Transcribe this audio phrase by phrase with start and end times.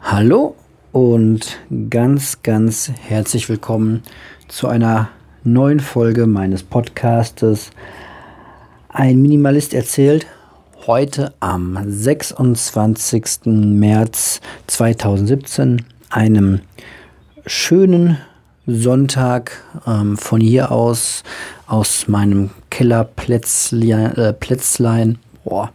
[0.00, 0.56] Hallo
[0.92, 4.02] und ganz, ganz herzlich willkommen
[4.48, 5.10] zu einer
[5.44, 7.70] neuen Folge meines Podcastes
[8.88, 10.26] Ein Minimalist erzählt.
[10.86, 13.46] Heute am 26.
[13.46, 16.60] März 2017, einem
[17.46, 18.18] schönen
[18.66, 21.22] Sonntag ähm, von hier aus,
[21.66, 25.72] aus meinem Kellerplätzlein, äh, Plätzlein, boah,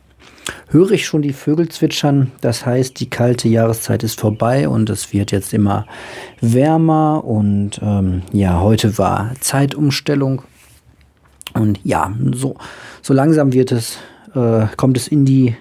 [0.70, 2.32] höre ich schon die Vögel zwitschern.
[2.42, 5.86] Das heißt, die kalte Jahreszeit ist vorbei und es wird jetzt immer
[6.42, 7.24] wärmer.
[7.24, 10.42] Und ähm, ja, heute war Zeitumstellung.
[11.54, 12.56] Und ja, so,
[13.02, 13.98] so langsam wird es,
[14.34, 15.56] äh, kommt es in die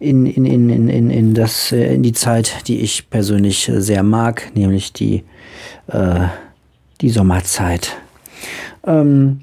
[0.00, 4.52] in, in, in, in, in, das, äh, in die Zeit, die ich persönlich sehr mag,
[4.54, 5.24] nämlich die,
[5.88, 6.26] äh,
[7.00, 7.96] die Sommerzeit.
[8.86, 9.40] Ähm,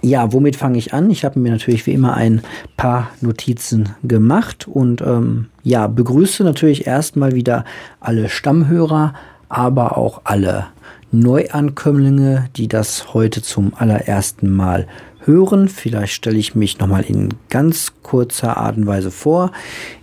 [0.00, 1.10] ja, womit fange ich an?
[1.10, 2.42] Ich habe mir natürlich wie immer ein
[2.76, 7.64] paar Notizen gemacht und ähm, ja, begrüße natürlich erstmal wieder
[8.00, 9.14] alle Stammhörer,
[9.48, 10.66] aber auch alle
[11.10, 14.86] Neuankömmlinge, die das heute zum allerersten Mal
[15.24, 15.68] hören.
[15.68, 19.52] Vielleicht stelle ich mich nochmal in ganz kurzer Art und Weise vor.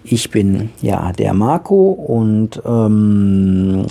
[0.04, 3.86] Ich bin ja der Marco und ähm,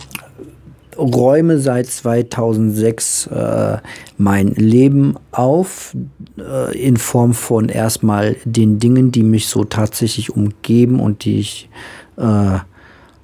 [0.98, 3.78] räume seit 2006 äh,
[4.18, 5.96] mein Leben auf
[6.38, 11.68] äh, in Form von erstmal den Dingen, die mich so tatsächlich umgeben und die ich
[12.16, 12.58] äh,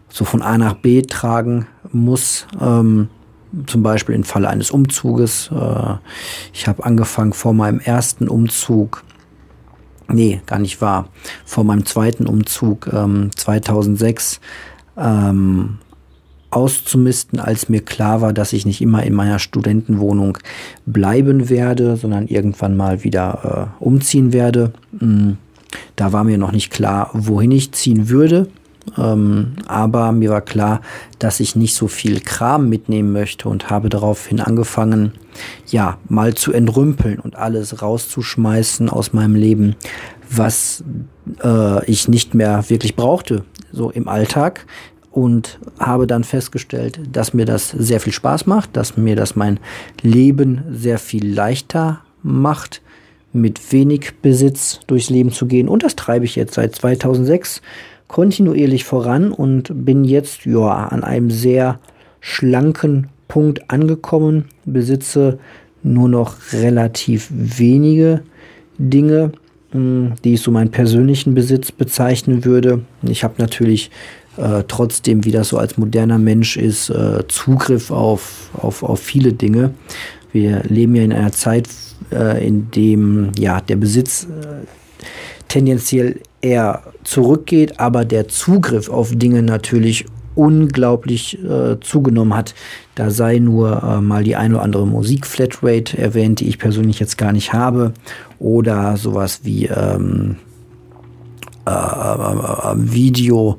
[0.09, 2.47] so von A nach B tragen muss.
[2.61, 3.09] Ähm,
[3.67, 5.51] zum Beispiel im Falle eines Umzuges.
[5.53, 5.95] Äh,
[6.53, 9.05] ich habe angefangen vor meinem ersten Umzug.
[10.09, 11.09] Nee, gar nicht wahr.
[11.45, 14.41] Vor meinem zweiten Umzug ähm, 2006
[14.97, 15.79] ähm,
[16.51, 20.39] auszumisten, als mir klar war, dass ich nicht immer in meiner Studentenwohnung
[20.87, 24.73] bleiben werde, sondern irgendwann mal wieder äh, umziehen werde.
[24.93, 25.33] Mm,
[25.97, 28.49] da war mir noch nicht klar, wohin ich ziehen würde.
[28.99, 30.81] Ähm, aber mir war klar,
[31.19, 35.13] dass ich nicht so viel Kram mitnehmen möchte und habe daraufhin angefangen,
[35.67, 39.77] ja, mal zu entrümpeln und alles rauszuschmeißen aus meinem Leben,
[40.31, 40.83] was
[41.43, 44.67] äh, ich nicht mehr wirklich brauchte, so im Alltag
[45.11, 49.59] und habe dann festgestellt, dass mir das sehr viel Spaß macht, dass mir das mein
[50.03, 52.81] Leben sehr viel leichter macht,
[53.33, 55.69] mit wenig Besitz durchs Leben zu gehen.
[55.69, 57.63] Und das treibe ich jetzt seit 2006
[58.09, 61.79] kontinuierlich voran und bin jetzt ja an einem sehr
[62.21, 65.39] schlanken Punkt angekommen, besitze
[65.83, 68.23] nur noch relativ wenige
[68.79, 69.33] Dinge,
[69.71, 72.81] hm, die ich so meinen persönlichen Besitz bezeichnen würde.
[73.03, 73.91] Ich habe natürlich
[74.41, 79.33] äh, trotzdem, wie das so als moderner Mensch ist, äh, Zugriff auf, auf, auf viele
[79.33, 79.75] Dinge.
[80.33, 81.69] Wir leben ja in einer Zeit,
[82.13, 84.67] äh, in dem ja, der Besitz äh,
[85.49, 92.55] tendenziell eher zurückgeht, aber der Zugriff auf Dinge natürlich unglaublich äh, zugenommen hat.
[92.95, 97.19] Da sei nur äh, mal die eine oder andere Musik-Flatrate erwähnt, die ich persönlich jetzt
[97.19, 97.93] gar nicht habe.
[98.39, 100.37] Oder sowas wie ähm,
[101.67, 103.59] äh, äh Video,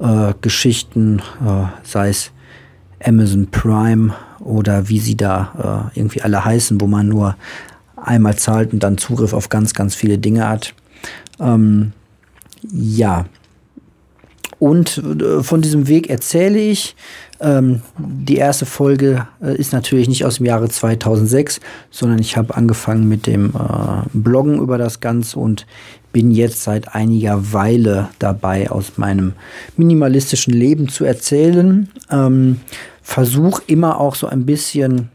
[0.00, 2.32] äh, Geschichten, äh, sei es
[3.04, 7.36] Amazon Prime oder wie sie da äh, irgendwie alle heißen, wo man nur
[7.96, 10.74] einmal zahlt und dann Zugriff auf ganz, ganz viele Dinge hat.
[11.38, 11.92] Ähm,
[12.72, 13.26] ja.
[14.58, 16.96] Und äh, von diesem Weg erzähle ich.
[17.42, 22.54] Ähm, die erste Folge äh, ist natürlich nicht aus dem Jahre 2006, sondern ich habe
[22.54, 25.66] angefangen mit dem äh, Bloggen über das Ganze und
[26.12, 29.32] bin jetzt seit einiger Weile dabei, aus meinem
[29.76, 31.88] minimalistischen Leben zu erzählen.
[32.10, 32.60] Ähm,
[33.02, 35.08] Versuch immer auch so ein bisschen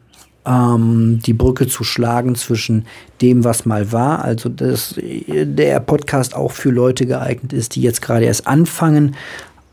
[0.45, 2.85] ähm, die Brücke zu schlagen zwischen
[3.21, 4.23] dem, was mal war.
[4.23, 9.15] Also, dass der Podcast auch für Leute geeignet ist, die jetzt gerade erst anfangen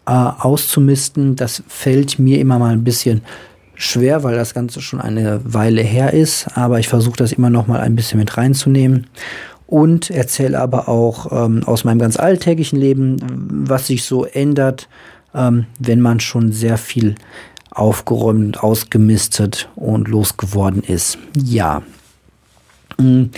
[0.07, 1.37] äh, auszumisten.
[1.37, 3.23] Das fällt mir immer mal ein bisschen
[3.75, 6.47] schwer, weil das Ganze schon eine Weile her ist.
[6.57, 9.07] Aber ich versuche das immer noch mal ein bisschen mit reinzunehmen
[9.73, 13.17] und erzähle aber auch ähm, aus meinem ganz alltäglichen Leben,
[13.67, 14.87] was sich so ändert,
[15.35, 17.15] ähm, wenn man schon sehr viel
[17.71, 21.17] aufgeräumt, ausgemistet und losgeworden ist.
[21.35, 21.83] Ja.
[22.99, 23.31] Mhm.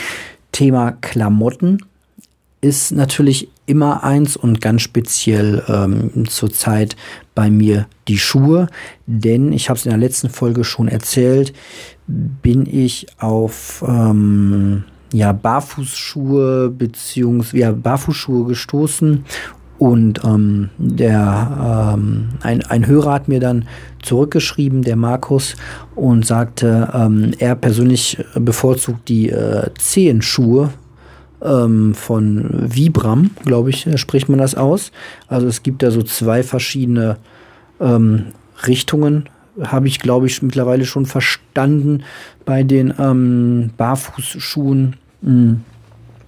[0.51, 1.79] Thema Klamotten
[2.61, 6.97] ist natürlich immer eins und ganz speziell ähm, zurzeit
[7.37, 8.67] bei mir die Schuhe,
[9.07, 11.53] denn ich habe es in der letzten Folge schon erzählt,
[12.09, 14.83] bin ich auf ähm,
[15.15, 19.25] ja, Barfußschuhe beziehungsweise ja, Barfußschuhe gestoßen
[19.79, 23.69] und ähm, der ähm, ein, ein Hörer hat mir dann
[24.03, 25.57] zurückgeschrieben, der Markus,
[25.95, 30.71] und sagte, ähm, er persönlich bevorzugt die äh, Zehenschuhe
[31.43, 34.91] ähm, von Vibram, glaube ich, spricht man das aus.
[35.29, 37.19] Also es gibt da so zwei verschiedene
[37.81, 38.27] ähm,
[38.67, 39.29] Richtungen,
[39.63, 42.03] habe ich, glaube ich, mittlerweile schon verstanden
[42.45, 44.97] bei den ähm, Barfußschuhen.
[45.25, 45.63] Hm.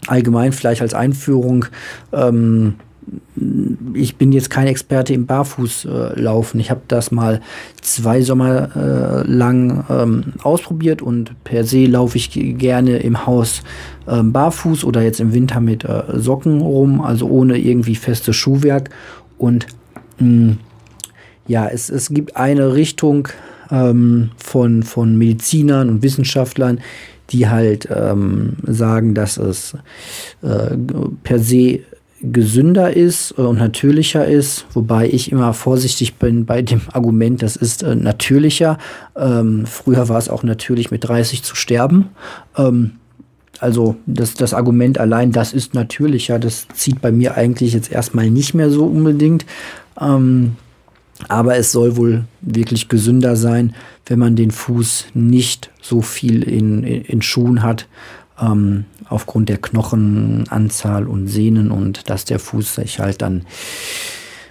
[0.06, 1.66] Allgemein vielleicht als Einführung.
[2.12, 2.74] Ähm,
[3.94, 6.58] ich bin jetzt kein Experte im Barfußlaufen.
[6.58, 7.40] Ich habe das mal
[7.80, 13.62] zwei Sommer äh, lang ähm, ausprobiert und per se laufe ich gerne im Haus
[14.06, 18.90] äh, barfuß oder jetzt im Winter mit äh, Socken rum, also ohne irgendwie festes Schuhwerk.
[19.38, 19.66] Und
[20.18, 20.58] mh, hm,
[21.46, 23.28] ja, es, es gibt eine Richtung
[23.70, 26.80] ähm, von, von Medizinern und Wissenschaftlern,
[27.30, 29.74] die halt ähm, sagen, dass es
[30.42, 30.76] äh,
[31.22, 31.80] per se
[32.22, 37.82] gesünder ist und natürlicher ist, wobei ich immer vorsichtig bin bei dem Argument, das ist
[37.82, 38.78] äh, natürlicher.
[39.16, 42.08] Ähm, früher war es auch natürlich, mit 30 zu sterben.
[42.56, 42.92] Ähm,
[43.58, 48.30] also das, das Argument allein, das ist natürlicher, das zieht bei mir eigentlich jetzt erstmal
[48.30, 49.46] nicht mehr so unbedingt.
[50.00, 50.56] Ähm,
[51.28, 53.74] aber es soll wohl wirklich gesünder sein,
[54.06, 57.88] wenn man den Fuß nicht so viel in, in, Schuhen hat,
[58.40, 63.46] ähm, aufgrund der Knochenanzahl und Sehnen und dass der Fuß sich halt dann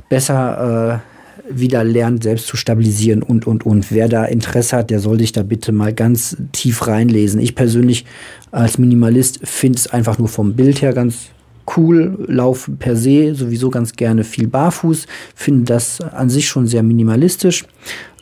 [0.09, 1.15] besser äh,
[1.49, 3.91] wieder lernt, selbst zu stabilisieren und, und, und.
[3.91, 7.39] Wer da Interesse hat, der soll sich da bitte mal ganz tief reinlesen.
[7.39, 8.05] Ich persönlich
[8.51, 11.27] als Minimalist finde es einfach nur vom Bild her ganz
[11.75, 16.83] cool, laufe per se sowieso ganz gerne viel barfuß, finde das an sich schon sehr
[16.83, 17.65] minimalistisch.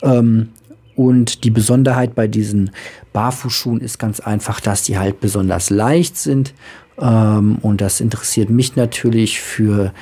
[0.02, 0.48] Ähm,
[0.96, 2.70] und die Besonderheit bei diesen
[3.12, 6.54] Barfußschuhen ist ganz einfach, dass die halt besonders leicht sind.
[6.98, 9.92] Ähm, und das interessiert mich natürlich für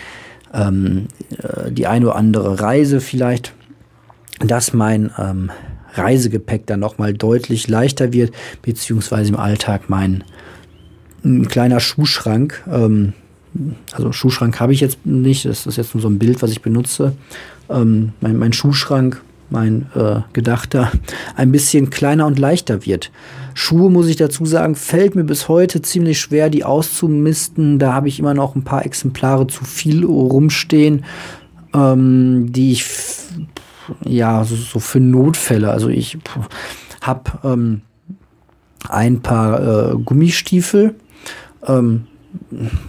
[0.53, 1.07] ähm,
[1.43, 3.55] äh, die eine oder andere Reise vielleicht,
[4.41, 5.51] dass mein ähm,
[5.95, 10.25] Reisegepäck dann nochmal deutlich leichter wird, beziehungsweise im Alltag mein
[11.25, 13.13] ein kleiner Schuhschrank, ähm,
[13.93, 16.63] also Schuhschrank habe ich jetzt nicht, das ist jetzt nur so ein Bild, was ich
[16.63, 17.15] benutze.
[17.69, 20.91] Ähm, mein, mein, Schuhschrank, mein äh, gedachter,
[21.37, 23.11] ein bisschen kleiner und leichter wird.
[23.55, 27.79] Schuhe, muss ich dazu sagen, fällt mir bis heute ziemlich schwer, die auszumisten.
[27.79, 31.05] Da habe ich immer noch ein paar Exemplare zu viel rumstehen,
[31.75, 32.87] ähm, die ich
[34.05, 36.17] ja so, so, für Notfälle, also ich
[37.03, 37.83] habe ähm,
[38.89, 40.95] ein paar äh, Gummistiefel.
[41.67, 42.07] Ähm,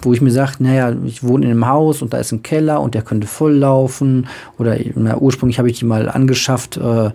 [0.01, 2.81] wo ich mir sage, naja, ich wohne in einem Haus und da ist ein Keller
[2.81, 4.27] und der könnte voll laufen.
[4.57, 7.11] Oder na, ursprünglich habe ich die mal angeschafft äh,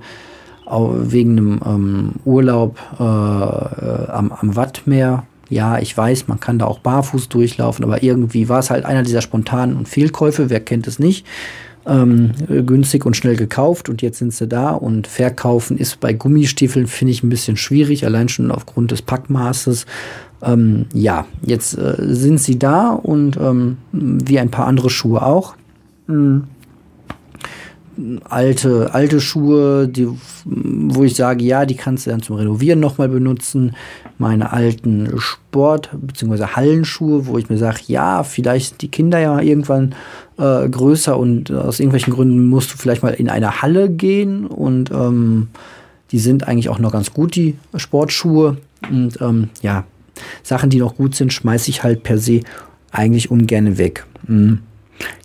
[0.67, 5.25] wegen einem ähm, Urlaub äh, äh, am, am Wattmeer.
[5.51, 9.03] Ja, ich weiß, man kann da auch barfuß durchlaufen, aber irgendwie war es halt einer
[9.03, 11.27] dieser spontanen Fehlkäufe, wer kennt es nicht.
[11.87, 12.33] Ähm,
[12.67, 17.13] günstig und schnell gekauft und jetzt sind sie da und verkaufen ist bei Gummistiefeln, finde
[17.13, 19.87] ich, ein bisschen schwierig, allein schon aufgrund des Packmaßes.
[20.43, 25.55] Ähm, ja, jetzt äh, sind sie da und ähm, wie ein paar andere Schuhe auch.
[26.07, 26.45] Mhm.
[28.29, 30.07] Alte, alte Schuhe, die,
[30.45, 33.75] wo ich sage, ja, die kannst du dann zum Renovieren nochmal benutzen.
[34.19, 36.45] Meine alten Sport- bzw.
[36.55, 39.97] Hallenschuhe, wo ich mir sage, ja, vielleicht die Kinder ja irgendwann
[40.39, 44.93] äh, größer und aus irgendwelchen Gründen musst du vielleicht mal in eine Halle gehen und
[44.93, 45.49] ähm,
[46.13, 48.59] die sind eigentlich auch noch ganz gut, die Sportschuhe.
[48.89, 49.85] Und ähm, ja,
[50.43, 52.41] Sachen, die noch gut sind, schmeiße ich halt per se
[52.91, 54.07] eigentlich ungern weg.
[54.27, 54.61] Mhm.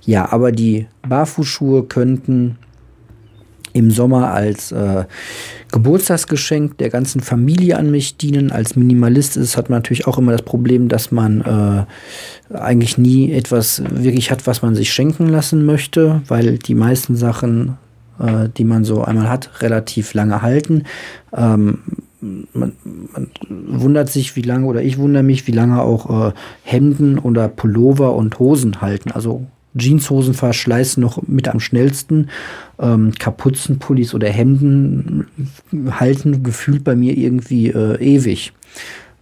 [0.06, 2.58] Ja, aber die Barfußschuhe könnten
[3.74, 5.06] im Sommer als äh,
[5.72, 8.52] Geburtstagsgeschenk der ganzen Familie an mich dienen.
[8.52, 13.34] Als Minimalist ist, hat man natürlich auch immer das Problem, dass man äh, eigentlich nie
[13.34, 17.78] etwas wirklich hat, was man sich schenken lassen möchte, weil die meisten Sachen,
[18.20, 20.84] äh, die man so einmal hat, relativ lange halten.
[21.36, 21.80] Ähm,
[22.54, 22.74] man,
[23.14, 27.48] man, wundert sich, wie lange, oder ich wundere mich, wie lange auch äh, Hemden oder
[27.48, 29.12] Pullover und Hosen halten.
[29.12, 32.30] Also Jeanshosen verschleißen noch mit am schnellsten.
[32.80, 35.28] Ähm, Kapuzenpullis oder Hemden
[35.92, 38.54] halten gefühlt bei mir irgendwie äh, ewig.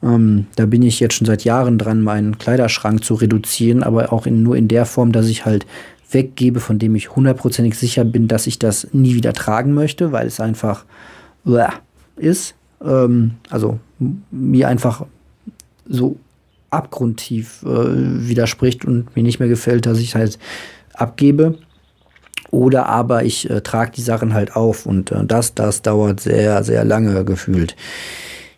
[0.04, 4.26] Ähm, da bin ich jetzt schon seit Jahren dran, meinen Kleiderschrank zu reduzieren, aber auch
[4.26, 5.66] in, nur in der Form, dass ich halt
[6.12, 10.28] weggebe, von dem ich hundertprozentig sicher bin, dass ich das nie wieder tragen möchte, weil
[10.28, 10.86] es einfach
[11.46, 11.68] uh,
[12.18, 13.80] ist ähm, also
[14.32, 15.06] mir einfach
[15.88, 16.18] so
[16.70, 20.40] abgrundtief äh, widerspricht und mir nicht mehr gefällt, dass ich es halt
[20.94, 21.58] abgebe.
[22.50, 26.64] Oder aber ich äh, trage die Sachen halt auf und äh, das, das dauert sehr,
[26.64, 27.76] sehr lange gefühlt.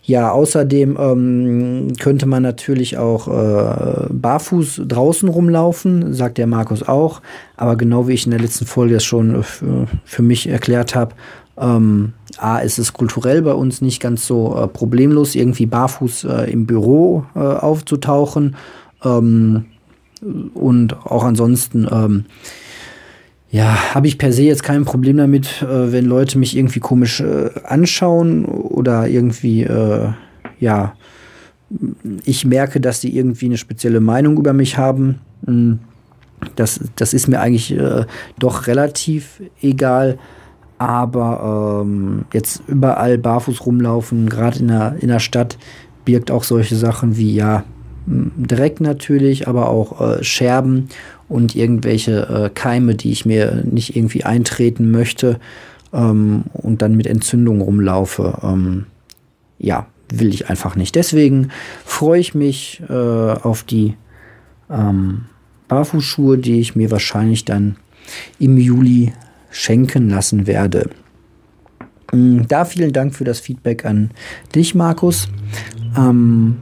[0.05, 7.21] Ja, außerdem ähm, könnte man natürlich auch äh, barfuß draußen rumlaufen, sagt der Markus auch.
[7.55, 11.15] Aber genau wie ich in der letzten Folge das schon für mich erklärt habe,
[11.57, 16.51] ähm, A, ist es kulturell bei uns nicht ganz so äh, problemlos, irgendwie barfuß äh,
[16.51, 18.55] im Büro äh, aufzutauchen.
[19.03, 19.65] Ähm,
[20.53, 22.25] und auch ansonsten, ähm,
[23.51, 27.21] ja, habe ich per se jetzt kein Problem damit, äh, wenn Leute mich irgendwie komisch
[27.21, 30.09] äh, anschauen oder irgendwie, äh,
[30.59, 30.95] ja,
[32.25, 35.19] ich merke, dass sie irgendwie eine spezielle Meinung über mich haben.
[35.45, 35.79] Hm,
[36.55, 37.73] das, das ist mir eigentlich
[38.37, 40.19] doch relativ egal.
[40.83, 45.57] Aber ähm, jetzt überall barfuß rumlaufen, gerade in der, in der Stadt,
[46.03, 47.63] birgt auch solche Sachen wie, ja,
[48.05, 50.89] Dreck natürlich, aber auch äh, Scherben
[51.29, 55.39] und irgendwelche äh, Keime, die ich mir nicht irgendwie eintreten möchte
[55.93, 58.39] ähm, und dann mit Entzündung rumlaufe.
[58.43, 58.87] Ähm,
[59.57, 60.95] ja, will ich einfach nicht.
[60.95, 61.47] Deswegen
[61.85, 63.95] freue ich mich äh, auf die
[64.69, 65.21] ähm,
[65.69, 67.77] Barfußschuhe, die ich mir wahrscheinlich dann
[68.37, 69.13] im Juli
[69.53, 70.89] schenken lassen werde.
[72.11, 74.11] Mm, da vielen Dank für das Feedback an
[74.53, 75.29] dich, Markus.
[75.97, 76.57] Ähm,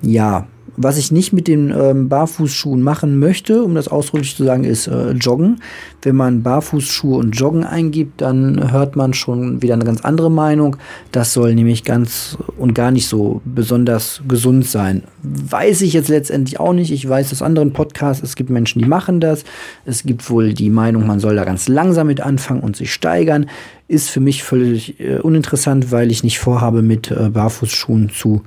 [0.00, 0.46] ja,
[0.76, 4.86] was ich nicht mit den ähm, Barfußschuhen machen möchte, um das ausdrücklich zu sagen, ist
[4.86, 5.60] äh, Joggen.
[6.02, 10.76] Wenn man Barfußschuhe und Joggen eingibt, dann hört man schon wieder eine ganz andere Meinung.
[11.10, 15.02] Das soll nämlich ganz und gar nicht so besonders gesund sein.
[15.22, 16.92] Weiß ich jetzt letztendlich auch nicht.
[16.92, 19.44] Ich weiß aus anderen Podcasts, es gibt Menschen, die machen das.
[19.84, 23.46] Es gibt wohl die Meinung, man soll da ganz langsam mit anfangen und sich steigern.
[23.88, 28.42] Ist für mich völlig äh, uninteressant, weil ich nicht vorhabe, mit äh, Barfußschuhen zu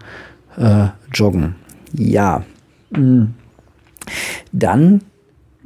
[0.57, 1.55] äh, joggen.
[1.93, 2.43] Ja.
[2.93, 3.33] Hm.
[4.51, 5.01] Dann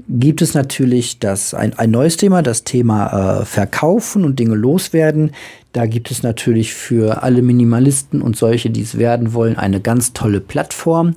[0.07, 5.31] gibt es natürlich das, ein, ein neues Thema, das Thema äh, Verkaufen und Dinge loswerden.
[5.71, 10.13] Da gibt es natürlich für alle Minimalisten und solche, die es werden wollen, eine ganz
[10.13, 11.15] tolle Plattform.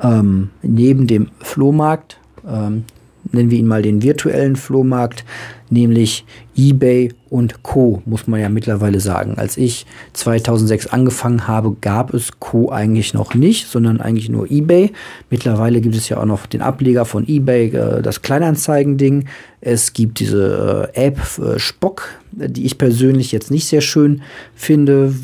[0.00, 2.84] Ähm, neben dem Flohmarkt, ähm,
[3.32, 5.24] nennen wir ihn mal den virtuellen Flohmarkt,
[5.70, 6.24] nämlich
[6.56, 9.34] eBay und Co, muss man ja mittlerweile sagen.
[9.36, 14.92] Als ich 2006 angefangen habe, gab es Co eigentlich noch nicht, sondern eigentlich nur eBay.
[15.30, 19.26] Mittlerweile gibt es ja auch noch den Ableger von eBay, äh, das Kleinanzeigen-Ding.
[19.60, 24.22] Es gibt diese äh, App äh, Spock, die ich persönlich jetzt nicht sehr schön
[24.54, 25.14] finde,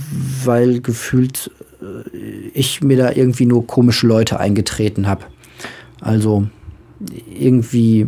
[0.44, 1.50] weil gefühlt
[2.54, 5.25] ich mir da irgendwie nur komische Leute eingetreten habe.
[6.00, 6.47] Also
[7.38, 8.06] irgendwie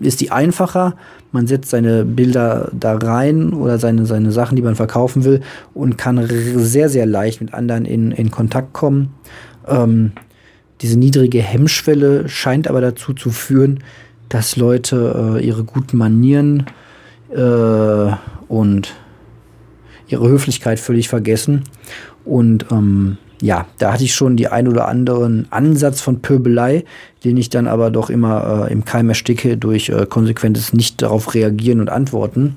[0.00, 0.96] ist die einfacher.
[1.32, 5.40] Man setzt seine Bilder da rein oder seine, seine Sachen, die man verkaufen will
[5.74, 9.14] und kann sehr, sehr leicht mit anderen in, in Kontakt kommen.
[9.66, 10.12] Ähm,
[10.80, 13.80] diese niedrige Hemmschwelle scheint aber dazu zu führen,
[14.28, 16.66] dass Leute äh, ihre guten Manieren
[17.30, 18.12] äh,
[18.48, 18.94] und
[20.08, 21.64] ihre Höflichkeit völlig vergessen
[22.24, 26.84] und ähm, ja, da hatte ich schon die ein oder anderen Ansatz von Pöbelei,
[27.24, 31.34] den ich dann aber doch immer äh, im Keim ersticke durch äh, konsequentes Nicht darauf
[31.34, 32.56] reagieren und antworten.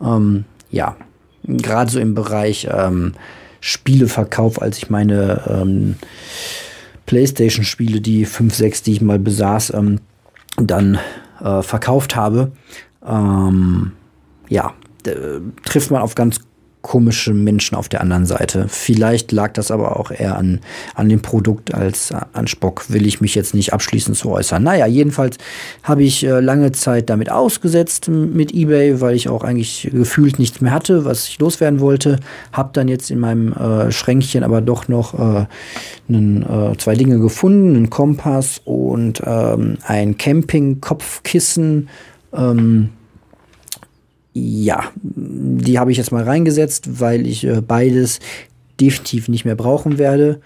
[0.00, 0.96] Ähm, ja,
[1.44, 3.14] gerade so im Bereich ähm,
[3.60, 5.96] Spieleverkauf, als ich meine ähm,
[7.06, 10.00] PlayStation-Spiele, die 5, 6, die ich mal besaß, ähm,
[10.56, 10.98] dann
[11.42, 12.52] äh, verkauft habe,
[13.06, 13.92] ähm,
[14.48, 14.72] ja,
[15.64, 16.40] trifft man auf ganz
[16.82, 18.66] komische Menschen auf der anderen Seite.
[18.68, 20.60] Vielleicht lag das aber auch eher an,
[20.94, 22.90] an dem Produkt als an Spock.
[22.90, 24.62] Will ich mich jetzt nicht abschließend zu äußern.
[24.62, 25.38] Naja, jedenfalls
[25.84, 30.60] habe ich äh, lange Zeit damit ausgesetzt mit eBay, weil ich auch eigentlich gefühlt nichts
[30.60, 32.18] mehr hatte, was ich loswerden wollte.
[32.52, 35.46] Hab dann jetzt in meinem äh, Schränkchen aber doch noch äh,
[36.08, 41.88] einen, äh, zwei Dinge gefunden, einen Kompass und ähm, ein Camping-Kopfkissen.
[42.34, 42.90] Ähm,
[44.34, 48.20] ja, die habe ich jetzt mal reingesetzt, weil ich äh, beides
[48.80, 50.40] definitiv nicht mehr brauchen werde.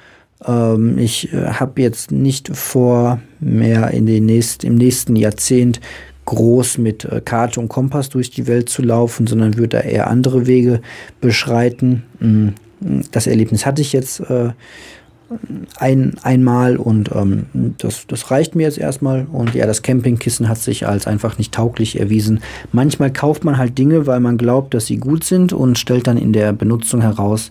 [0.45, 5.81] Ähm, ich äh, habe jetzt nicht vor, mehr in den nächst, im nächsten Jahrzehnt
[6.25, 10.09] groß mit äh, Karte und Kompass durch die Welt zu laufen, sondern würde da eher
[10.09, 10.81] andere Wege
[11.21, 12.03] beschreiten.
[12.21, 12.49] Mm,
[13.11, 14.51] das Erlebnis hatte ich jetzt äh,
[15.79, 17.47] ein, einmal und ähm,
[17.79, 19.27] das, das reicht mir jetzt erstmal.
[19.33, 22.41] Und ja, das Campingkissen hat sich als einfach nicht tauglich erwiesen.
[22.73, 26.17] Manchmal kauft man halt Dinge, weil man glaubt, dass sie gut sind und stellt dann
[26.17, 27.51] in der Benutzung heraus,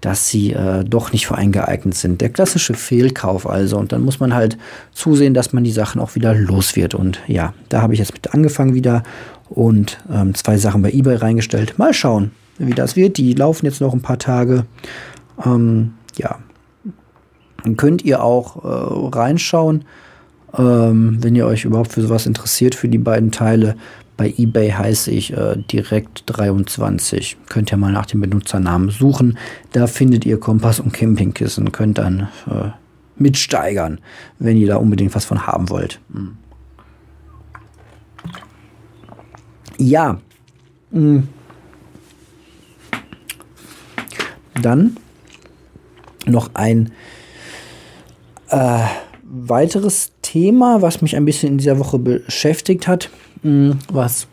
[0.00, 2.20] dass sie äh, doch nicht für einen geeignet sind.
[2.20, 3.78] Der klassische Fehlkauf also.
[3.78, 4.56] Und dann muss man halt
[4.92, 6.94] zusehen, dass man die Sachen auch wieder los wird.
[6.94, 9.02] Und ja, da habe ich jetzt mit angefangen wieder
[9.48, 11.78] und ähm, zwei Sachen bei eBay reingestellt.
[11.78, 13.16] Mal schauen, wie das wird.
[13.16, 14.66] Die laufen jetzt noch ein paar Tage.
[15.44, 16.38] Ähm, ja,
[17.68, 19.84] dann könnt ihr auch äh, reinschauen,
[20.56, 23.76] ähm, wenn ihr euch überhaupt für sowas interessiert, für die beiden Teile.
[24.16, 27.36] Bei eBay heiße ich äh, direkt 23.
[27.48, 29.36] Könnt ihr mal nach dem Benutzernamen suchen.
[29.72, 31.70] Da findet ihr Kompass und Campingkissen.
[31.70, 32.70] Könnt dann äh,
[33.16, 34.00] mitsteigern,
[34.38, 36.00] wenn ihr da unbedingt was von haben wollt.
[36.12, 36.36] Hm.
[39.76, 40.18] Ja.
[40.90, 41.28] Hm.
[44.62, 44.96] Dann
[46.26, 46.90] noch ein
[48.50, 48.84] äh,
[49.22, 53.10] weiteres Thema, was mich ein bisschen in dieser Woche beschäftigt hat,
[53.42, 54.26] hm, was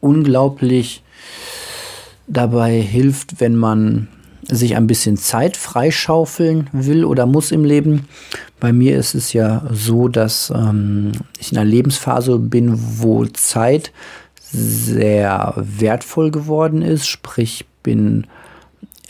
[0.00, 1.02] unglaublich
[2.26, 4.08] dabei hilft, wenn man
[4.42, 8.08] sich ein bisschen Zeit freischaufeln will oder muss im Leben.
[8.58, 13.92] Bei mir ist es ja so, dass ähm, ich in einer Lebensphase bin, wo Zeit
[14.40, 17.06] sehr wertvoll geworden ist.
[17.06, 18.26] Sprich, bin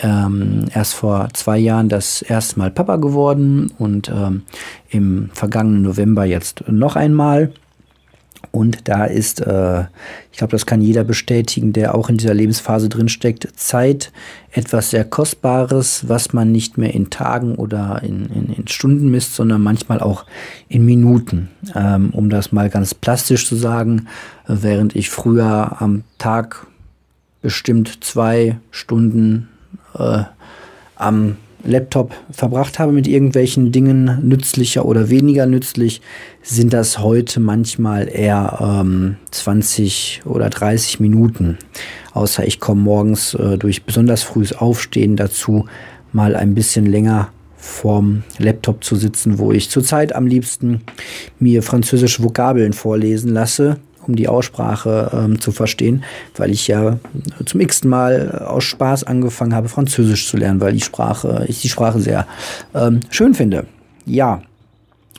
[0.03, 4.43] ähm, erst vor zwei Jahren das erste Mal Papa geworden und ähm,
[4.89, 7.53] im vergangenen November jetzt noch einmal.
[8.53, 9.83] Und da ist, äh,
[10.33, 14.13] ich glaube, das kann jeder bestätigen, der auch in dieser Lebensphase drinsteckt, Zeit
[14.51, 19.37] etwas sehr Kostbares, was man nicht mehr in Tagen oder in, in, in Stunden misst,
[19.37, 20.25] sondern manchmal auch
[20.69, 21.51] in Minuten.
[21.75, 24.09] Ähm, um das mal ganz plastisch zu sagen,
[24.49, 26.67] während ich früher am Tag
[27.43, 29.49] bestimmt zwei Stunden
[29.99, 30.23] äh,
[30.97, 36.01] am Laptop verbracht habe mit irgendwelchen Dingen, nützlicher oder weniger nützlich,
[36.43, 41.59] sind das heute manchmal eher ähm, 20 oder 30 Minuten.
[42.13, 45.67] Außer ich komme morgens äh, durch besonders frühes Aufstehen dazu,
[46.13, 50.81] mal ein bisschen länger vorm Laptop zu sitzen, wo ich zurzeit am liebsten
[51.39, 56.05] mir französische Vokabeln vorlesen lasse um die Aussprache ähm, zu verstehen,
[56.37, 56.99] weil ich ja
[57.45, 61.69] zum x Mal aus Spaß angefangen habe, Französisch zu lernen, weil die Sprache, ich die
[61.69, 62.27] Sprache sehr
[62.75, 63.67] ähm, schön finde.
[64.07, 64.43] Ja.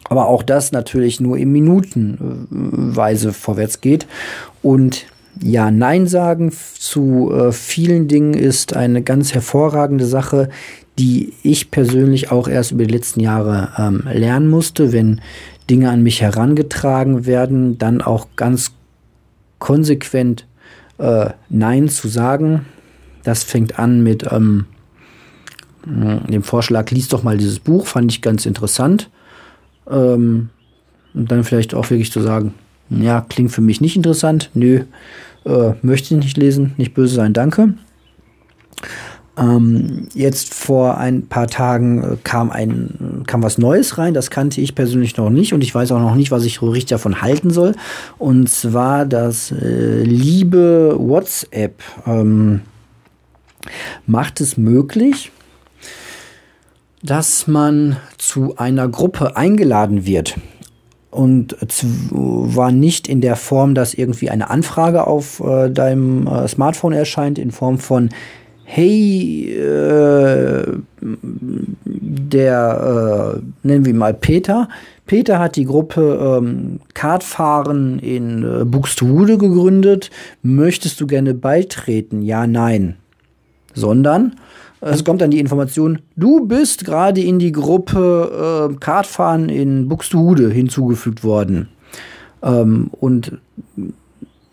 [0.10, 4.08] Aber auch das natürlich nur in Minutenweise vorwärts geht.
[4.62, 5.06] Und
[5.42, 10.50] ja, Nein sagen zu äh, vielen Dingen ist eine ganz hervorragende Sache,
[11.00, 15.22] die ich persönlich auch erst über die letzten Jahre ähm, lernen musste, wenn
[15.70, 18.72] Dinge an mich herangetragen werden, dann auch ganz
[19.60, 20.46] konsequent
[20.98, 22.66] äh, Nein zu sagen.
[23.24, 24.66] Das fängt an mit ähm,
[25.86, 29.10] dem Vorschlag, lies doch mal dieses Buch, fand ich ganz interessant.
[29.90, 30.50] Ähm,
[31.14, 32.54] und dann vielleicht auch wirklich zu sagen,
[32.90, 34.84] ja, klingt für mich nicht interessant, nö,
[35.46, 37.74] äh, möchte ich nicht lesen, nicht böse sein, danke.
[39.42, 44.62] Ähm, jetzt vor ein paar Tagen äh, kam ein kam was Neues rein, das kannte
[44.62, 47.22] ich persönlich noch nicht und ich weiß auch noch nicht, was ich so richtig davon
[47.22, 47.74] halten soll.
[48.18, 52.62] Und zwar das äh, liebe WhatsApp ähm,
[54.06, 55.32] macht es möglich,
[57.02, 60.38] dass man zu einer Gruppe eingeladen wird.
[61.10, 66.94] Und zwar nicht in der Form, dass irgendwie eine Anfrage auf äh, deinem äh, Smartphone
[66.94, 68.10] erscheint, in Form von
[68.74, 70.66] hey, äh,
[71.82, 74.70] der, äh, nennen wir mal Peter.
[75.06, 80.10] Peter hat die Gruppe ähm, Kartfahren in äh, Buxtehude gegründet.
[80.42, 82.22] Möchtest du gerne beitreten?
[82.22, 82.96] Ja, nein.
[83.74, 84.38] Sondern
[84.80, 90.50] es kommt dann die Information, du bist gerade in die Gruppe äh, Kartfahren in Buxtehude
[90.50, 91.68] hinzugefügt worden.
[92.42, 93.34] Ähm, und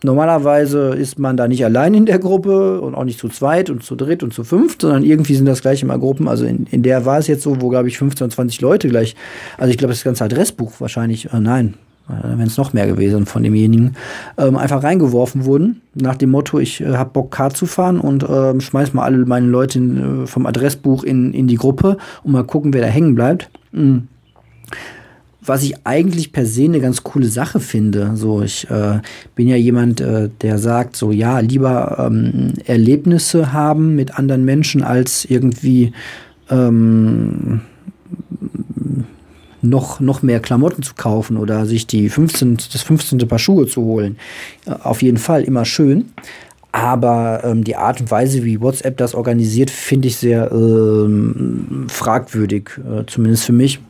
[0.02, 3.82] Normalerweise ist man da nicht allein in der Gruppe und auch nicht zu zweit und
[3.82, 6.28] zu dritt und zu fünft, sondern irgendwie sind das gleich immer Gruppen.
[6.28, 9.16] Also in, in der war es jetzt so, wo, glaube ich, 15, 20 Leute gleich,
[9.56, 11.74] also ich glaube, das ganze Adressbuch wahrscheinlich, äh, nein,
[12.08, 13.96] äh, wenn es noch mehr gewesen von demjenigen,
[14.36, 18.22] ähm, einfach reingeworfen wurden, nach dem Motto, ich äh, habe Bock, Kart zu fahren und
[18.22, 22.30] äh, schmeiß mal alle meine Leute in, äh, vom Adressbuch in, in die Gruppe und
[22.30, 23.50] mal gucken, wer da hängen bleibt.
[23.72, 24.06] Mhm
[25.48, 28.12] was ich eigentlich per se eine ganz coole Sache finde.
[28.14, 29.00] So, ich äh,
[29.34, 34.82] bin ja jemand, äh, der sagt, so ja, lieber ähm, Erlebnisse haben mit anderen Menschen
[34.82, 35.92] als irgendwie
[36.50, 37.62] ähm,
[39.62, 43.18] noch, noch mehr Klamotten zu kaufen oder sich die 15, das 15.
[43.26, 44.16] Paar Schuhe zu holen.
[44.66, 46.12] Äh, auf jeden Fall immer schön.
[46.70, 52.70] Aber ähm, die Art und Weise, wie WhatsApp das organisiert, finde ich sehr ähm, fragwürdig,
[52.78, 53.80] äh, zumindest für mich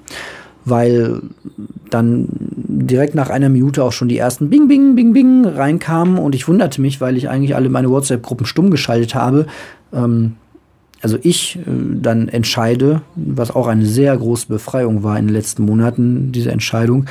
[0.71, 1.21] weil
[1.91, 6.35] dann direkt nach einer Minute auch schon die ersten Bing, Bing, Bing, Bing reinkamen und
[6.35, 9.47] ich wunderte mich, weil ich eigentlich alle meine WhatsApp-Gruppen stumm geschaltet habe.
[9.93, 10.35] Ähm,
[11.01, 15.65] also ich äh, dann entscheide, was auch eine sehr große Befreiung war in den letzten
[15.65, 17.07] Monaten, diese Entscheidung,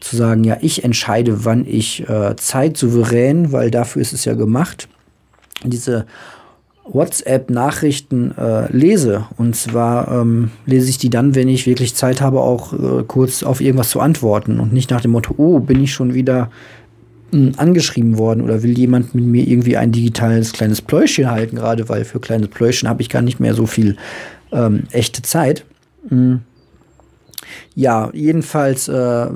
[0.00, 4.34] zu sagen, ja, ich entscheide, wann ich äh, Zeit souverän, weil dafür ist es ja
[4.34, 4.88] gemacht,
[5.64, 6.04] diese
[6.84, 9.24] WhatsApp-Nachrichten äh, lese.
[9.36, 13.42] Und zwar ähm, lese ich die dann, wenn ich wirklich Zeit habe, auch äh, kurz
[13.42, 16.50] auf irgendwas zu antworten und nicht nach dem Motto, oh, bin ich schon wieder
[17.32, 21.56] mh, hm, angeschrieben worden oder will jemand mit mir irgendwie ein digitales kleines Pläuschen halten,
[21.56, 23.96] gerade weil für kleine Pläuschen habe ich gar nicht mehr so viel
[24.52, 25.64] ähm, echte Zeit.
[26.10, 26.40] Mhm.
[27.74, 29.26] Ja, jedenfalls äh,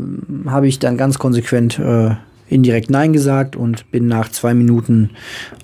[0.46, 2.10] habe ich dann ganz konsequent äh,
[2.48, 5.10] indirekt Nein gesagt und bin nach zwei Minuten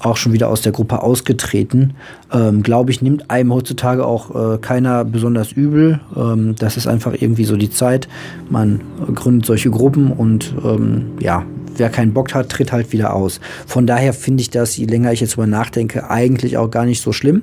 [0.00, 1.94] auch schon wieder aus der Gruppe ausgetreten.
[2.32, 6.00] Ähm, Glaube ich, nimmt einem heutzutage auch äh, keiner besonders übel.
[6.16, 8.08] Ähm, das ist einfach irgendwie so die Zeit.
[8.50, 8.80] Man
[9.14, 11.44] gründet solche Gruppen und ähm, ja,
[11.76, 13.40] wer keinen Bock hat, tritt halt wieder aus.
[13.66, 17.02] Von daher finde ich das, je länger ich jetzt drüber nachdenke, eigentlich auch gar nicht
[17.02, 17.42] so schlimm.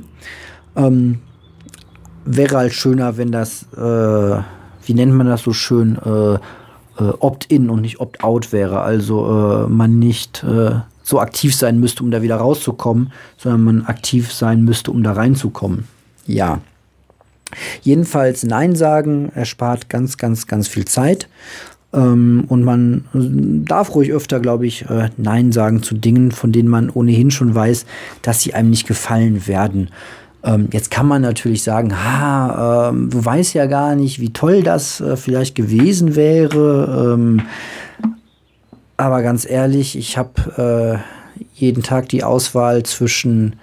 [0.75, 1.19] Ähm,
[2.25, 3.79] wäre halt schöner, wenn das, äh,
[4.85, 6.37] wie nennt man das so schön, äh,
[6.97, 8.81] äh, Opt-in und nicht Opt-out wäre.
[8.81, 10.71] Also äh, man nicht äh,
[11.03, 15.13] so aktiv sein müsste, um da wieder rauszukommen, sondern man aktiv sein müsste, um da
[15.13, 15.87] reinzukommen.
[16.25, 16.59] Ja.
[17.81, 21.27] Jedenfalls Nein sagen erspart ganz, ganz, ganz viel Zeit.
[21.93, 23.05] Ähm, und man
[23.65, 27.53] darf ruhig öfter, glaube ich, äh, Nein sagen zu Dingen, von denen man ohnehin schon
[27.53, 27.85] weiß,
[28.21, 29.89] dass sie einem nicht gefallen werden.
[30.43, 34.63] Ähm, jetzt kann man natürlich sagen, ha, ähm, du weißt ja gar nicht, wie toll
[34.63, 37.13] das äh, vielleicht gewesen wäre.
[37.13, 37.41] Ähm,
[38.97, 43.55] aber ganz ehrlich, ich habe äh, jeden Tag die Auswahl zwischen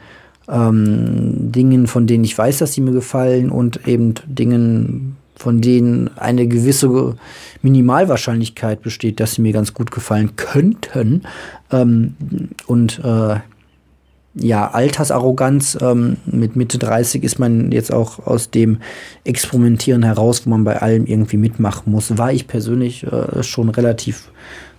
[0.48, 6.10] ähm, Dingen, von denen ich weiß, dass sie mir gefallen und eben Dingen, von denen
[6.16, 7.16] eine gewisse
[7.62, 11.22] Minimalwahrscheinlichkeit besteht, dass sie mir ganz gut gefallen könnten.
[11.70, 12.14] Ähm,
[12.66, 13.36] und äh,
[14.40, 15.78] ja, Altersarroganz.
[15.80, 18.78] Ähm, mit Mitte 30 ist man jetzt auch aus dem
[19.24, 22.16] Experimentieren heraus, wo man bei allem irgendwie mitmachen muss.
[22.16, 24.30] War ich persönlich äh, schon relativ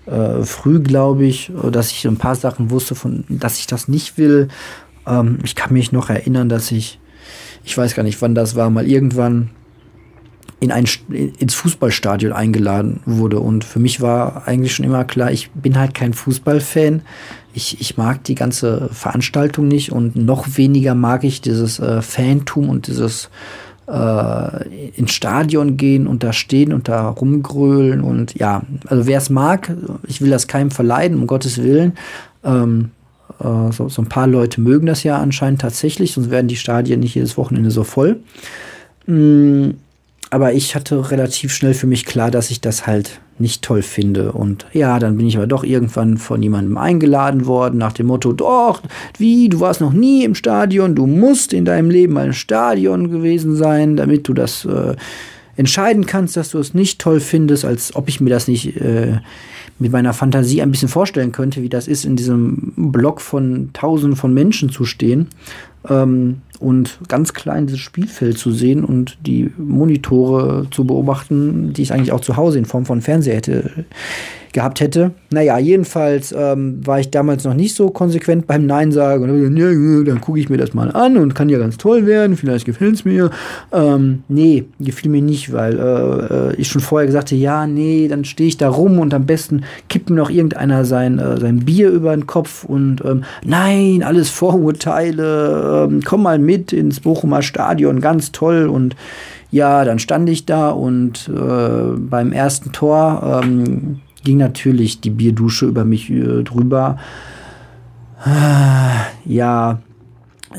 [0.05, 4.17] äh, früh, glaube ich, dass ich ein paar Sachen wusste, von, dass ich das nicht
[4.17, 4.47] will.
[5.05, 6.99] Ähm, ich kann mich noch erinnern, dass ich,
[7.63, 9.51] ich weiß gar nicht, wann das war, mal irgendwann
[10.59, 13.39] in ein, ins Fußballstadion eingeladen wurde.
[13.39, 17.01] Und für mich war eigentlich schon immer klar, ich bin halt kein Fußballfan.
[17.59, 22.69] Ich, ich mag die ganze Veranstaltung nicht und noch weniger mag ich dieses äh, Fantum
[22.69, 23.29] und dieses
[23.87, 29.29] äh, ins Stadion gehen und da stehen und da rumgrölen und ja, also wer es
[29.29, 29.75] mag,
[30.07, 31.97] ich will das keinem verleiden, um Gottes Willen.
[32.45, 32.91] Ähm,
[33.41, 37.01] äh, so, so ein paar Leute mögen das ja anscheinend tatsächlich, sonst werden die Stadien
[37.01, 38.21] nicht jedes Wochenende so voll.
[39.05, 39.71] Mm
[40.29, 44.31] aber ich hatte relativ schnell für mich klar, dass ich das halt nicht toll finde.
[44.31, 48.33] Und ja, dann bin ich aber doch irgendwann von jemandem eingeladen worden, nach dem Motto,
[48.33, 48.81] doch,
[49.17, 53.09] wie, du warst noch nie im Stadion, du musst in deinem Leben mal im Stadion
[53.11, 54.95] gewesen sein, damit du das äh,
[55.55, 59.19] entscheiden kannst, dass du es nicht toll findest, als ob ich mir das nicht äh,
[59.77, 64.15] mit meiner Fantasie ein bisschen vorstellen könnte, wie das ist, in diesem Block von tausenden
[64.15, 65.27] von Menschen zu stehen
[65.87, 71.93] ähm, und ganz klein dieses Spielfeld zu sehen und die Monitore zu beobachten, die ich
[71.93, 73.85] eigentlich auch zu Hause in Form von Fernseher hätte
[74.53, 75.11] gehabt hätte.
[75.31, 79.23] Naja, jedenfalls ähm, war ich damals noch nicht so konsequent beim Nein sagen.
[79.23, 82.05] Und dann, ja, dann gucke ich mir das mal an und kann ja ganz toll
[82.05, 83.29] werden, vielleicht gefällt es mir.
[83.71, 88.07] Ähm, nee, gefiel mir nicht, weil äh, äh ich schon vorher gesagt habe, ja, nee,
[88.07, 91.59] dann stehe ich da rum und am besten kippt mir noch irgendeiner sein, äh, sein
[91.59, 97.41] Bier über den Kopf und ähm, nein, alles Vorurteile, ähm, komm mal mit ins Bochumer
[97.41, 98.95] Stadion, ganz toll und
[99.51, 105.65] ja, dann stand ich da und äh, beim ersten Tor ähm, ging natürlich die Bierdusche
[105.65, 106.97] über mich äh, drüber.
[109.25, 109.79] Ja,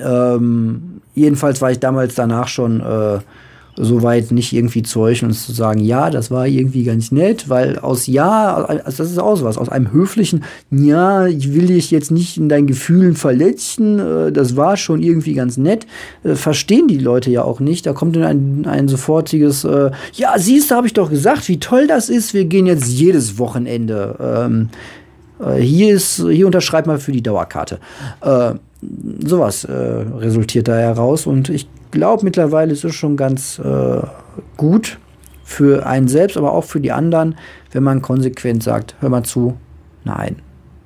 [0.02, 3.18] ähm, jedenfalls war ich damals danach schon äh,
[3.76, 7.78] soweit nicht irgendwie zu euch und zu sagen, ja, das war irgendwie ganz nett, weil
[7.78, 12.10] aus ja, also das ist auch sowas, aus einem höflichen, ja, ich will dich jetzt
[12.10, 15.86] nicht in deinen Gefühlen verletzen, äh, das war schon irgendwie ganz nett,
[16.24, 17.86] äh, verstehen die Leute ja auch nicht.
[17.86, 21.58] Da kommt dann ein, ein sofortiges, äh, ja, siehst du, habe ich doch gesagt, wie
[21.58, 24.16] toll das ist, wir gehen jetzt jedes Wochenende.
[24.20, 24.68] Ähm,
[25.58, 27.78] hier ist, hier unterschreibt mal für die Dauerkarte.
[28.20, 28.52] Äh,
[29.24, 34.02] sowas äh, resultiert da heraus und ich glaube mittlerweile ist es schon ganz äh,
[34.56, 34.98] gut
[35.44, 37.36] für einen selbst, aber auch für die anderen,
[37.72, 39.56] wenn man konsequent sagt, hör mal zu,
[40.04, 40.36] nein,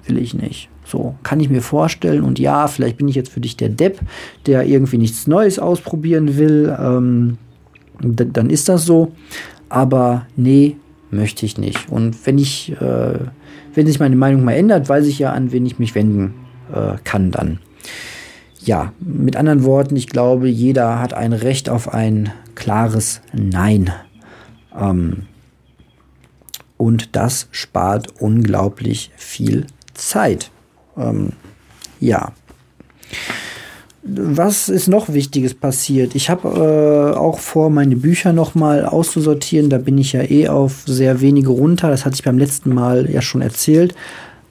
[0.07, 0.69] will ich nicht.
[0.85, 2.23] So, kann ich mir vorstellen.
[2.23, 4.01] Und ja, vielleicht bin ich jetzt für dich der Depp,
[4.47, 6.75] der irgendwie nichts Neues ausprobieren will.
[6.79, 7.38] Ähm,
[8.01, 9.12] dann ist das so.
[9.69, 10.77] Aber nee,
[11.11, 11.88] möchte ich nicht.
[11.90, 13.19] Und wenn ich, äh,
[13.75, 16.35] wenn sich meine Meinung mal ändert, weiß ich ja, an wen ich mich wenden
[16.73, 17.61] äh, kann dann
[18.66, 23.92] ja, mit anderen Worten, ich glaube, jeder hat ein Recht auf ein klares Nein.
[24.79, 25.27] Ähm,
[26.77, 30.50] und das spart unglaublich viel Zeit.
[30.96, 31.33] Ähm,
[32.00, 32.33] ja.
[34.03, 36.14] Was ist noch Wichtiges passiert?
[36.14, 39.70] Ich habe äh, auch vor, meine Bücher nochmal auszusortieren.
[39.70, 41.88] Da bin ich ja eh auf sehr wenige runter.
[41.88, 43.94] Das hatte ich beim letzten Mal ja schon erzählt.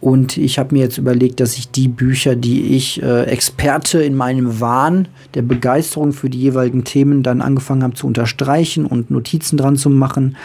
[0.04, 4.16] Und ich habe mir jetzt überlegt, dass ich die Bücher, die ich äh, Experte in
[4.16, 9.56] meinem Wahn der Begeisterung für die jeweiligen Themen dann angefangen habe zu unterstreichen und Notizen
[9.56, 10.36] dran zu machen,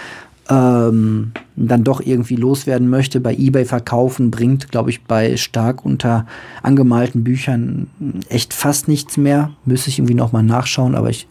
[0.48, 6.24] ähm, dann doch irgendwie loswerden möchte, bei eBay verkaufen, bringt, glaube ich, bei stark unter
[6.62, 7.88] angemalten Büchern
[8.28, 9.50] echt fast nichts mehr.
[9.64, 11.26] Müsste ich irgendwie nochmal nachschauen, aber ich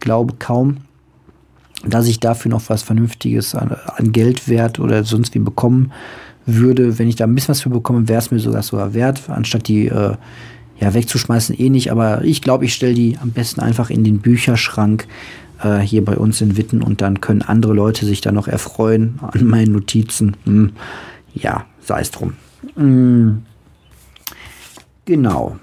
[0.00, 0.78] glaube kaum,
[1.86, 5.92] dass ich dafür noch was Vernünftiges an, an Geldwert oder sonst wie bekommen
[6.56, 6.98] würde.
[6.98, 9.68] Wenn ich da ein bisschen was für bekomme, wäre es mir sogar sogar wert, anstatt
[9.68, 10.14] die äh,
[10.80, 11.92] ja, wegzuschmeißen eh nicht.
[11.92, 15.06] Aber ich glaube, ich stelle die am besten einfach in den Bücherschrank
[15.62, 19.18] äh, hier bei uns in Witten und dann können andere Leute sich da noch erfreuen
[19.20, 20.36] an meinen Notizen.
[20.44, 20.72] Hm,
[21.34, 22.34] ja, sei es drum.
[22.74, 23.42] Hm,
[25.04, 25.58] genau.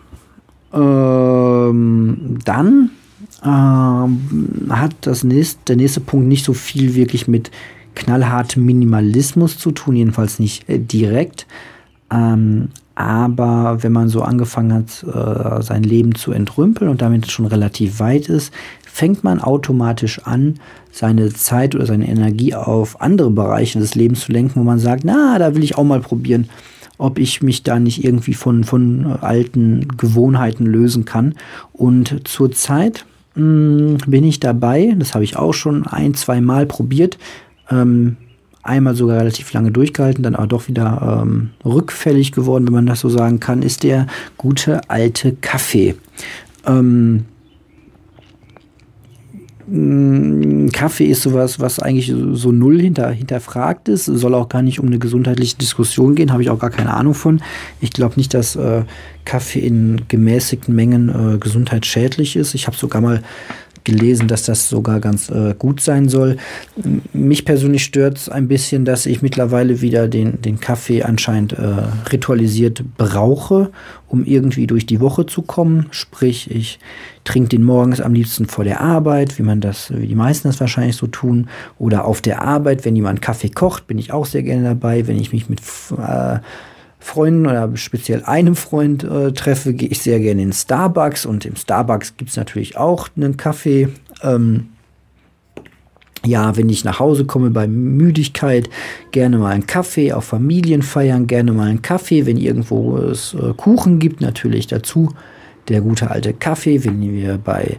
[0.73, 2.91] Ähm, dann
[3.43, 7.52] ähm, hat das nächste, der nächste Punkt nicht so viel wirklich mit
[7.97, 11.47] knallhartem Minimalismus zu tun, jedenfalls nicht äh, direkt.
[12.12, 17.45] Ähm, aber wenn man so angefangen hat, äh, sein Leben zu entrümpeln und damit schon
[17.45, 18.53] relativ weit ist,
[18.86, 20.55] fängt man automatisch an,
[20.91, 25.03] seine Zeit oder seine Energie auf andere Bereiche des Lebens zu lenken, wo man sagt,
[25.03, 26.49] na, da will ich auch mal probieren,
[26.97, 31.36] ob ich mich da nicht irgendwie von, von alten Gewohnheiten lösen kann.
[31.73, 33.05] Und zurzeit
[33.36, 37.19] hm, bin ich dabei, das habe ich auch schon ein, zwei Mal probiert,
[37.69, 38.17] ähm,
[38.63, 42.99] einmal sogar relativ lange durchgehalten, dann aber doch wieder ähm, rückfällig geworden, wenn man das
[42.99, 45.95] so sagen kann, ist der gute alte Kaffee.
[46.65, 47.25] Ähm,
[49.69, 54.06] Mm, Kaffee ist sowas, was eigentlich so null hinter, hinterfragt ist.
[54.06, 57.13] Soll auch gar nicht um eine gesundheitliche Diskussion gehen, habe ich auch gar keine Ahnung
[57.13, 57.41] von.
[57.82, 58.84] Ich glaube nicht, dass äh,
[59.25, 62.56] Kaffee in gemäßigten Mengen äh, gesundheitsschädlich ist.
[62.56, 63.21] Ich habe sogar mal
[63.88, 66.36] gelesen, dass das sogar ganz äh, gut sein soll.
[67.13, 71.62] Mich persönlich stört es ein bisschen, dass ich mittlerweile wieder den, den Kaffee anscheinend äh,
[72.12, 73.71] ritualisiert brauche,
[74.10, 75.88] um irgendwie durch die Woche zu kommen.
[75.91, 76.80] Sprich, ich
[77.23, 80.60] trinke den morgens am liebsten vor der Arbeit, wie man das, wie die meisten das
[80.60, 81.47] wahrscheinlich so tun,
[81.80, 85.17] oder auf der Arbeit, wenn jemand Kaffee kocht, bin ich auch sehr gerne dabei, wenn
[85.17, 85.62] ich mich mit
[85.97, 86.39] äh,
[87.08, 91.56] Freunden oder speziell einem Freund äh, treffe, gehe ich sehr gerne in Starbucks und im
[91.56, 93.88] Starbucks gibt es natürlich auch einen Kaffee.
[94.22, 94.67] Ähm,
[96.26, 98.70] ja, wenn ich nach Hause komme bei Müdigkeit,
[99.12, 104.00] gerne mal einen Kaffee, auf Familienfeiern gerne mal einen Kaffee, wenn irgendwo es äh, Kuchen
[104.00, 105.13] gibt, natürlich dazu
[105.70, 107.78] der gute alte Kaffee, wenn wir bei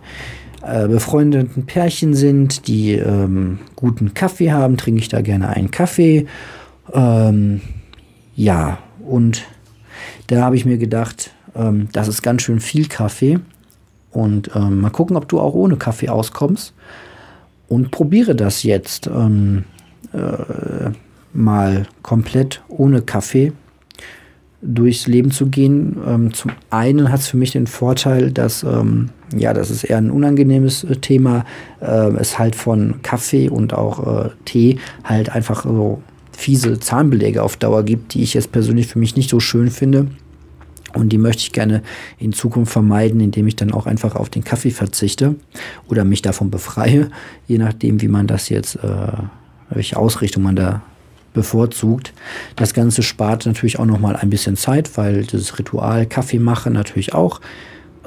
[0.62, 6.26] äh, befreundeten Pärchen sind, die ähm, guten Kaffee haben, trinke ich da gerne einen Kaffee.
[6.94, 7.60] Ähm,
[8.34, 9.44] ja, und
[10.28, 13.40] da habe ich mir gedacht, ähm, das ist ganz schön viel Kaffee.
[14.10, 16.74] Und ähm, mal gucken, ob du auch ohne Kaffee auskommst.
[17.68, 19.64] Und probiere das jetzt ähm,
[20.12, 20.90] äh,
[21.32, 23.52] mal komplett ohne Kaffee
[24.62, 25.96] durchs Leben zu gehen.
[26.06, 29.98] Ähm, zum einen hat es für mich den Vorteil, dass, ähm, ja, das ist eher
[29.98, 31.44] ein unangenehmes äh, Thema,
[31.80, 36.02] äh, es halt von Kaffee und auch äh, Tee halt einfach so
[36.38, 40.06] fiese Zahnbeläge auf Dauer gibt, die ich jetzt persönlich für mich nicht so schön finde.
[40.94, 41.82] Und die möchte ich gerne
[42.18, 45.34] in Zukunft vermeiden, indem ich dann auch einfach auf den Kaffee verzichte
[45.88, 47.10] oder mich davon befreie,
[47.48, 49.12] je nachdem, wie man das jetzt, äh,
[49.68, 50.82] welche Ausrichtung man da
[51.34, 52.14] bevorzugt.
[52.54, 57.14] Das Ganze spart natürlich auch nochmal ein bisschen Zeit, weil das Ritual Kaffee machen natürlich
[57.14, 57.40] auch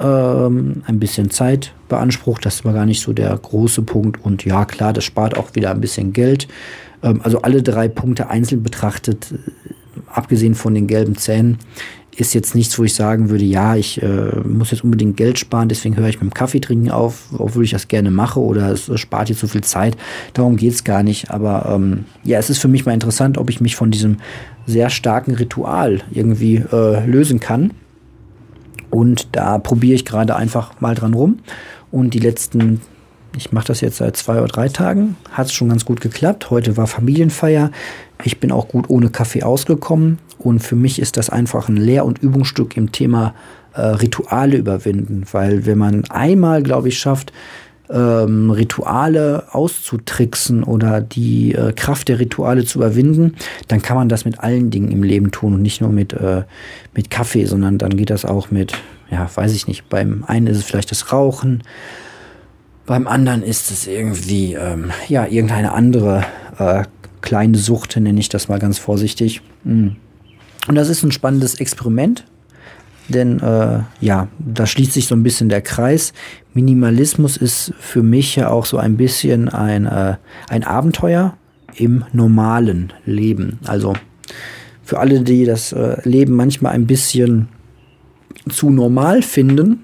[0.00, 2.46] ähm, ein bisschen Zeit beansprucht.
[2.46, 4.24] Das ist aber gar nicht so der große Punkt.
[4.24, 6.48] Und ja, klar, das spart auch wieder ein bisschen Geld.
[7.02, 11.58] Ähm, also alle drei Punkte einzeln betrachtet, äh, abgesehen von den gelben Zähnen,
[12.14, 15.68] ist jetzt nichts, wo ich sagen würde, ja, ich äh, muss jetzt unbedingt Geld sparen,
[15.68, 18.90] deswegen höre ich mit dem Kaffee trinken auf, obwohl ich das gerne mache oder es
[19.00, 19.96] spart jetzt so viel Zeit.
[20.34, 21.30] Darum geht es gar nicht.
[21.30, 24.18] Aber ähm, ja, es ist für mich mal interessant, ob ich mich von diesem
[24.66, 27.72] sehr starken Ritual irgendwie äh, lösen kann.
[28.90, 31.38] Und da probiere ich gerade einfach mal dran rum.
[31.90, 32.82] Und die letzten
[33.36, 35.16] ich mache das jetzt seit zwei oder drei Tagen.
[35.30, 36.50] Hat es schon ganz gut geklappt.
[36.50, 37.70] Heute war Familienfeier.
[38.24, 40.18] Ich bin auch gut ohne Kaffee ausgekommen.
[40.38, 43.34] Und für mich ist das einfach ein Lehr- und Übungsstück im Thema
[43.74, 45.24] äh, Rituale überwinden.
[45.32, 47.32] Weil wenn man einmal, glaube ich, schafft,
[47.90, 53.36] ähm, Rituale auszutricksen oder die äh, Kraft der Rituale zu überwinden,
[53.68, 56.42] dann kann man das mit allen Dingen im Leben tun und nicht nur mit, äh,
[56.94, 58.72] mit Kaffee, sondern dann geht das auch mit,
[59.10, 61.62] ja, weiß ich nicht, beim einen ist es vielleicht das Rauchen,
[62.92, 66.26] beim anderen ist es irgendwie, ähm, ja, irgendeine andere
[66.58, 66.82] äh,
[67.22, 69.40] kleine Sucht, nenne ich das mal ganz vorsichtig.
[69.64, 69.92] Mm.
[70.68, 72.26] Und das ist ein spannendes Experiment,
[73.08, 76.12] denn äh, ja, da schließt sich so ein bisschen der Kreis.
[76.52, 80.16] Minimalismus ist für mich ja auch so ein bisschen ein, äh,
[80.50, 81.38] ein Abenteuer
[81.74, 83.58] im normalen Leben.
[83.64, 83.94] Also
[84.82, 87.48] für alle, die das äh, Leben manchmal ein bisschen
[88.50, 89.82] zu normal finden,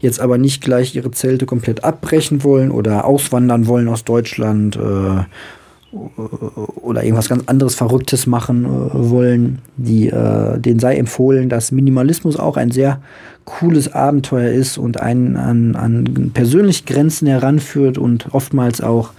[0.00, 5.24] jetzt aber nicht gleich ihre Zelte komplett abbrechen wollen oder auswandern wollen aus Deutschland, äh,
[5.92, 12.36] oder irgendwas ganz anderes Verrücktes machen äh, wollen, die, äh, denen sei empfohlen, dass Minimalismus
[12.36, 13.02] auch ein sehr
[13.44, 19.10] cooles Abenteuer ist und einen an, an persönliche Grenzen heranführt und oftmals auch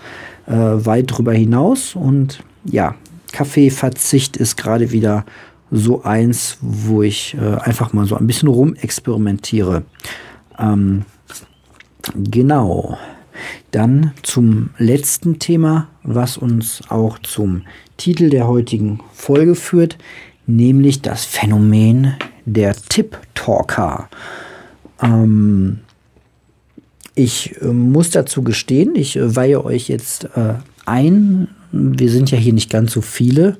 [0.47, 1.95] äh, weit darüber hinaus.
[1.95, 2.95] Und ja,
[3.33, 5.25] Kaffeeverzicht ist gerade wieder
[5.71, 9.83] so eins, wo ich äh, einfach mal so ein bisschen rumexperimentiere.
[10.61, 11.05] Ähm,
[12.15, 12.97] genau.
[13.71, 17.63] Dann zum letzten Thema, was uns auch zum
[17.97, 19.97] Titel der heutigen Folge führt,
[20.45, 24.09] nämlich das Phänomen der Tip-Talker.
[25.01, 25.79] Ähm,
[27.15, 31.47] ich äh, muss dazu gestehen, ich äh, weihe euch jetzt äh, ein.
[31.71, 33.57] Wir sind ja hier nicht ganz so viele.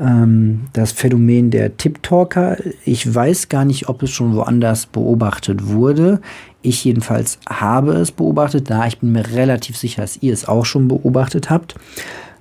[0.00, 6.20] Ähm, das Phänomen der Tip-Talker, ich weiß gar nicht, ob es schon woanders beobachtet wurde.
[6.62, 8.70] Ich jedenfalls habe es beobachtet.
[8.70, 11.74] Da ich bin mir relativ sicher, dass ihr es auch schon beobachtet habt.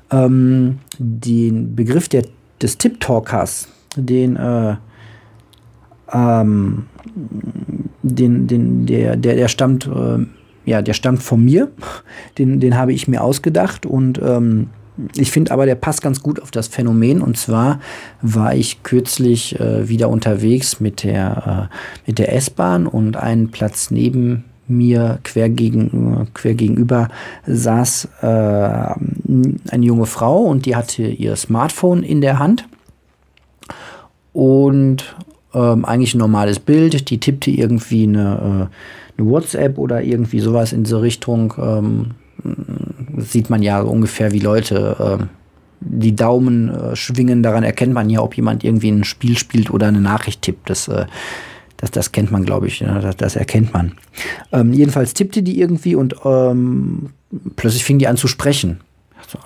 [0.09, 2.23] Ähm, den Begriff der,
[2.61, 4.75] des Tip-Talkers, den, äh,
[6.13, 6.85] ähm,
[8.01, 10.25] den, den, der, der, der stammt, äh,
[10.65, 11.71] ja, der stammt von mir.
[12.37, 14.69] Den, den habe ich mir ausgedacht und ähm,
[15.15, 17.21] ich finde aber, der passt ganz gut auf das Phänomen.
[17.21, 17.79] Und zwar
[18.21, 21.69] war ich kürzlich äh, wieder unterwegs mit der,
[22.05, 27.09] äh, der S-Bahn und einen Platz neben mir quer, gegen, quer gegenüber
[27.47, 32.67] saß äh, eine junge Frau und die hatte ihr Smartphone in der Hand
[34.31, 35.15] und
[35.53, 37.09] ähm, eigentlich ein normales Bild.
[37.09, 41.53] Die tippte irgendwie eine, äh, eine WhatsApp oder irgendwie sowas in diese Richtung.
[41.57, 42.11] Ähm,
[43.19, 45.25] sieht man ja ungefähr, wie Leute äh,
[45.81, 47.43] die Daumen äh, schwingen.
[47.43, 50.69] Daran erkennt man ja, ob jemand irgendwie ein Spiel spielt oder eine Nachricht tippt.
[50.69, 51.05] Das, äh,
[51.77, 52.79] das, das kennt man, glaube ich.
[52.79, 53.93] Ja, das, das, erkennt man.
[54.51, 57.11] Ähm, jedenfalls tippte die irgendwie und ähm,
[57.55, 58.81] plötzlich fing die an zu sprechen.
[59.27, 59.39] So,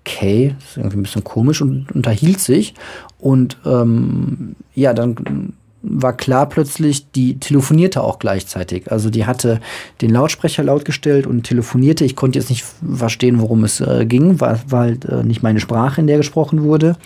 [0.00, 2.74] okay, das ist irgendwie ein bisschen komisch und unterhielt sich.
[3.18, 5.54] Und ähm, ja, dann
[5.88, 8.90] war klar plötzlich, die telefonierte auch gleichzeitig.
[8.90, 9.60] Also die hatte
[10.00, 12.04] den Lautsprecher laut gestellt und telefonierte.
[12.04, 16.00] Ich konnte jetzt nicht verstehen, worum es äh, ging, war, war äh, nicht meine Sprache,
[16.00, 16.96] in der gesprochen wurde.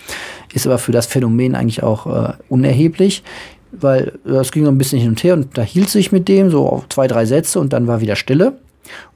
[0.53, 3.23] Ist aber für das Phänomen eigentlich auch äh, unerheblich,
[3.71, 6.27] weil äh, es ging so ein bisschen hin und her und da hielt sich mit
[6.27, 8.57] dem so auf zwei, drei Sätze und dann war wieder Stille.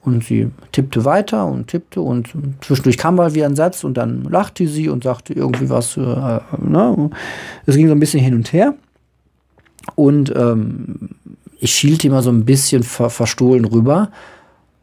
[0.01, 2.29] Und sie tippte weiter und tippte und
[2.61, 5.97] zwischendurch kam mal wieder ein Satz und dann lachte sie und sagte irgendwie was.
[5.97, 7.09] Äh, ne?
[7.65, 8.75] Es ging so ein bisschen hin und her.
[9.95, 11.09] Und ähm,
[11.59, 14.11] ich schielte immer so ein bisschen ver verstohlen rüber,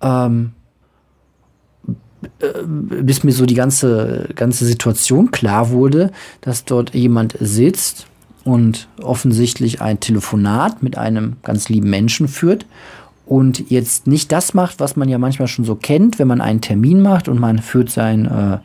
[0.01, 0.53] ähm,
[2.40, 8.07] äh, bis mir so die ganze, ganze Situation klar wurde, dass dort jemand sitzt
[8.44, 12.66] und offensichtlich ein Telefonat mit einem ganz lieben Menschen führt
[13.27, 16.61] und jetzt nicht das macht, was man ja manchmal schon so kennt, wenn man einen
[16.61, 18.59] Termin macht und man führt sein äh,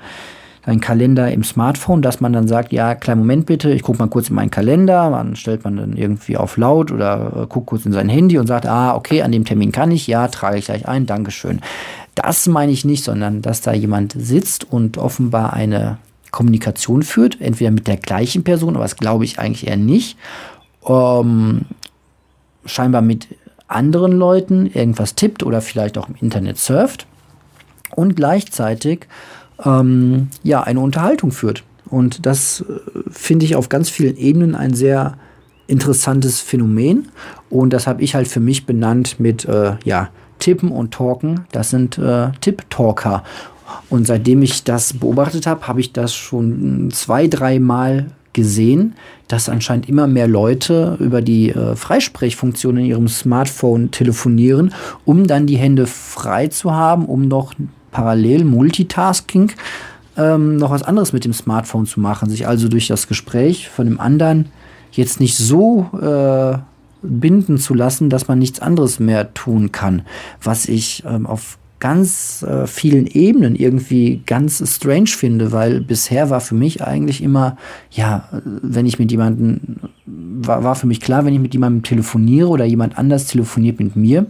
[0.67, 4.09] einen Kalender im Smartphone, dass man dann sagt, ja, kleinen Moment bitte, ich gucke mal
[4.09, 7.85] kurz in meinen Kalender, dann stellt man dann irgendwie auf laut oder äh, guckt kurz
[7.85, 10.65] in sein Handy und sagt, ah, okay, an dem Termin kann ich, ja, trage ich
[10.65, 11.61] gleich ein, Dankeschön.
[12.15, 15.99] Das meine ich nicht, sondern dass da jemand sitzt und offenbar eine
[16.31, 20.17] Kommunikation führt, entweder mit der gleichen Person, aber das glaube ich eigentlich eher nicht,
[20.85, 21.61] ähm,
[22.65, 23.29] scheinbar mit
[23.69, 27.07] anderen Leuten irgendwas tippt oder vielleicht auch im Internet surft
[27.95, 29.07] und gleichzeitig
[29.63, 31.63] ähm, ja, eine Unterhaltung führt.
[31.89, 35.17] Und das äh, finde ich auf ganz vielen Ebenen ein sehr
[35.67, 37.09] interessantes Phänomen.
[37.49, 41.45] Und das habe ich halt für mich benannt mit, äh, ja, Tippen und Talken.
[41.51, 43.23] Das sind äh, Tipp-Talker.
[43.89, 48.93] Und seitdem ich das beobachtet habe, habe ich das schon zwei, dreimal gesehen,
[49.27, 54.73] dass anscheinend immer mehr Leute über die äh, Freisprechfunktion in ihrem Smartphone telefonieren,
[55.05, 57.53] um dann die Hände frei zu haben, um noch
[57.97, 59.53] parallel Multitasking
[60.17, 63.87] ähm, noch was anderes mit dem Smartphone zu machen, sich also durch das Gespräch von
[63.87, 64.49] dem anderen
[64.91, 66.59] jetzt nicht so äh,
[67.01, 70.03] binden zu lassen, dass man nichts anderes mehr tun kann,
[70.43, 76.41] was ich ähm, auf ganz äh, vielen Ebenen irgendwie ganz strange finde, weil bisher war
[76.41, 77.57] für mich eigentlich immer,
[77.91, 82.47] ja, wenn ich mit jemandem, war, war für mich klar, wenn ich mit jemandem telefoniere
[82.47, 84.25] oder jemand anders telefoniert mit mir,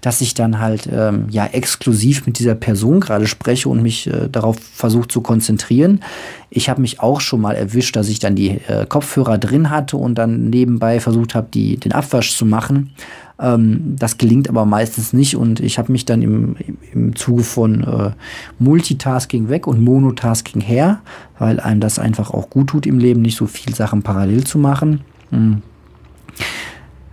[0.00, 4.28] dass ich dann halt ähm, ja exklusiv mit dieser Person gerade spreche und mich äh,
[4.30, 6.00] darauf versuche zu konzentrieren.
[6.48, 9.98] Ich habe mich auch schon mal erwischt, dass ich dann die äh, Kopfhörer drin hatte
[9.98, 12.92] und dann nebenbei versucht habe, den Abwasch zu machen.
[13.38, 16.56] Ähm, das gelingt aber meistens nicht und ich habe mich dann im,
[16.92, 18.10] im Zuge von äh,
[18.58, 21.00] Multitasking weg und Monotasking her,
[21.38, 24.58] weil einem das einfach auch gut tut im Leben, nicht so viel Sachen parallel zu
[24.58, 25.00] machen.
[25.30, 25.62] Hm.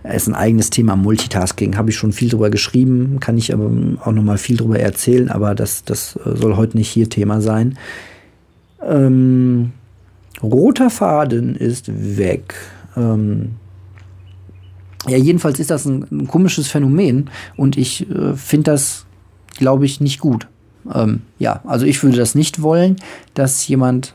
[0.02, 1.78] Ist ein eigenes Thema, Multitasking.
[1.78, 3.70] Habe ich schon viel drüber geschrieben, kann ich aber
[4.04, 7.78] auch noch mal viel drüber erzählen, aber das, das soll heute nicht hier Thema sein.
[8.86, 9.72] Ähm,
[10.42, 12.54] roter Faden ist weg.
[12.96, 13.52] Ähm,
[15.08, 19.06] ja, jedenfalls ist das ein, ein komisches Phänomen und ich äh, finde das,
[19.58, 20.48] glaube ich, nicht gut.
[20.92, 22.96] Ähm, ja, also ich würde das nicht wollen,
[23.34, 24.14] dass jemand,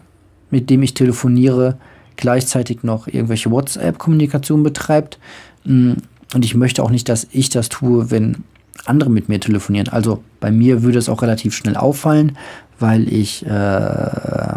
[0.49, 1.77] mit dem ich telefoniere,
[2.15, 5.19] gleichzeitig noch irgendwelche WhatsApp-Kommunikation betreibt.
[5.63, 5.93] Mm,
[6.33, 8.43] und ich möchte auch nicht, dass ich das tue, wenn
[8.85, 9.89] andere mit mir telefonieren.
[9.89, 12.37] Also bei mir würde es auch relativ schnell auffallen,
[12.79, 14.53] weil ich äh,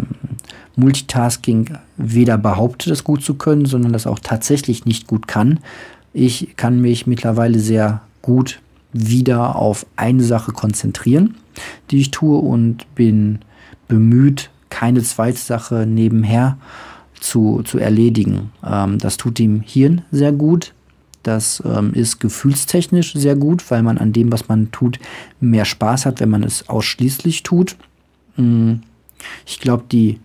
[0.76, 5.60] Multitasking weder behaupte, das gut zu können, sondern das auch tatsächlich nicht gut kann.
[6.12, 8.60] Ich kann mich mittlerweile sehr gut
[8.92, 11.36] wieder auf eine Sache konzentrieren,
[11.90, 13.40] die ich tue und bin
[13.88, 16.58] bemüht, keine zweite Sache nebenher
[17.18, 18.50] zu, zu erledigen.
[18.64, 20.74] Ähm, das tut dem Hirn sehr gut.
[21.22, 24.98] Das ähm, ist gefühlstechnisch sehr gut, weil man an dem, was man tut,
[25.40, 27.76] mehr Spaß hat, wenn man es ausschließlich tut.
[28.36, 28.74] Mm,
[29.46, 30.18] ich glaube, die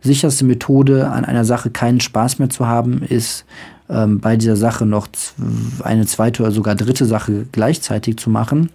[0.00, 3.44] sicherste Methode, an einer Sache keinen Spaß mehr zu haben, ist
[3.88, 5.08] ähm, bei dieser Sache noch
[5.82, 8.70] eine zweite oder sogar dritte Sache gleichzeitig zu machen.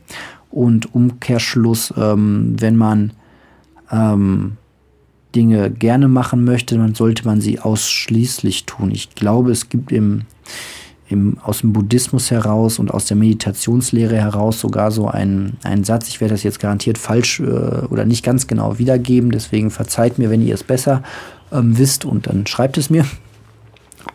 [0.50, 3.14] Und Umkehrschluss, ähm, wenn man
[3.92, 4.58] ähm,
[5.36, 8.92] Dinge gerne machen möchte, dann sollte man sie ausschließlich tun.
[8.92, 10.24] Ich glaube, es gibt im,
[11.08, 16.10] im, aus dem Buddhismus heraus und aus der Meditationslehre heraus sogar so einen, einen Satz,
[16.10, 20.30] ich werde das jetzt garantiert falsch äh, oder nicht ganz genau wiedergeben, deswegen verzeiht mir,
[20.30, 21.02] wenn ihr es besser
[21.52, 23.06] ähm, wisst und dann schreibt es mir.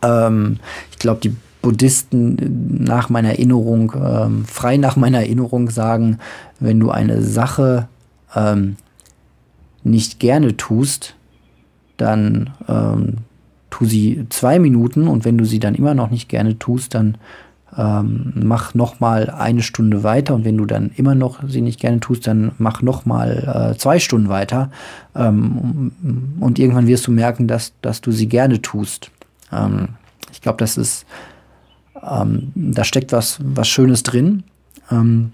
[0.03, 0.59] Ähm,
[0.90, 6.18] ich glaube, die Buddhisten nach meiner Erinnerung, ähm, frei nach meiner Erinnerung sagen,
[6.61, 7.88] wenn du eine Sache
[8.34, 8.76] ähm,
[9.82, 11.16] nicht gerne tust,
[11.97, 13.14] dann ähm,
[13.70, 17.18] tu sie zwei Minuten und wenn du sie dann immer noch nicht gerne tust, dann
[17.76, 21.80] ähm, mach noch mal eine Stunde weiter und wenn du dann immer noch sie nicht
[21.80, 24.70] gerne tust, dann mach noch mal äh, zwei Stunden weiter
[25.14, 25.92] ähm,
[26.40, 29.11] und irgendwann wirst du merken, dass, dass du sie gerne tust.
[29.53, 29.88] Ähm,
[30.32, 31.07] ich glaube, das ist,
[32.03, 34.44] ähm, da steckt was, was Schönes drin,
[34.90, 35.32] ähm,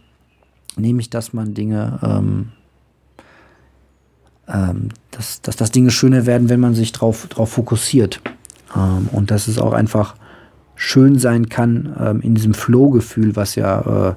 [0.76, 2.52] nämlich, dass man Dinge ähm,
[4.48, 8.20] ähm, dass, dass, dass Dinge schöner werden, wenn man sich darauf drauf fokussiert.
[8.74, 10.14] Ähm, und dass es auch einfach
[10.74, 14.14] schön sein kann in diesem Flow-Gefühl, was ja äh,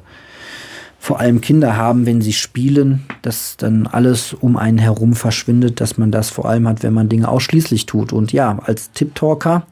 [1.06, 6.00] vor allem Kinder haben, wenn sie spielen, dass dann alles um einen herum verschwindet, dass
[6.00, 8.12] man das vor allem hat, wenn man Dinge ausschließlich tut.
[8.12, 9.68] Und ja, als Tipptalker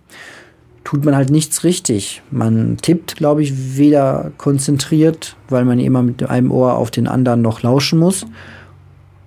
[0.84, 2.22] tut man halt nichts richtig.
[2.30, 7.42] Man tippt, glaube ich, weder konzentriert, weil man immer mit einem Ohr auf den anderen
[7.42, 8.28] noch lauschen muss.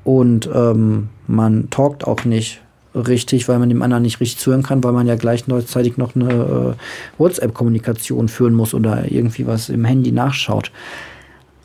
[0.05, 2.63] Und ähm, man talkt auch nicht
[2.95, 6.33] richtig, weil man dem anderen nicht richtig zuhören kann, weil man ja gleichzeitig noch eine
[6.33, 10.71] äh, WhatsApp-Kommunikation führen muss oder irgendwie was im Handy nachschaut.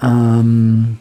[0.02, 0.98] Ähm,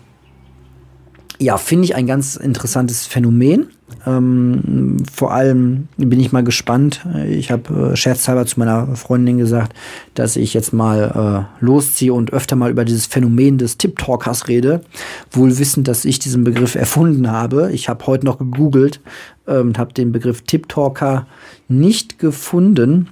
[1.39, 3.69] ja, finde ich ein ganz interessantes Phänomen.
[4.07, 7.07] Ähm, vor allem bin ich mal gespannt.
[7.29, 9.73] Ich habe äh, scherzhalber zu meiner Freundin gesagt,
[10.15, 14.83] dass ich jetzt mal äh, losziehe und öfter mal über dieses Phänomen des Tip-Talkers rede.
[15.31, 17.73] Wohl wissend, dass ich diesen Begriff erfunden habe.
[17.73, 19.01] Ich habe heute noch gegoogelt
[19.47, 21.27] ähm, und habe den Begriff Tip-Talker
[21.69, 23.09] nicht gefunden.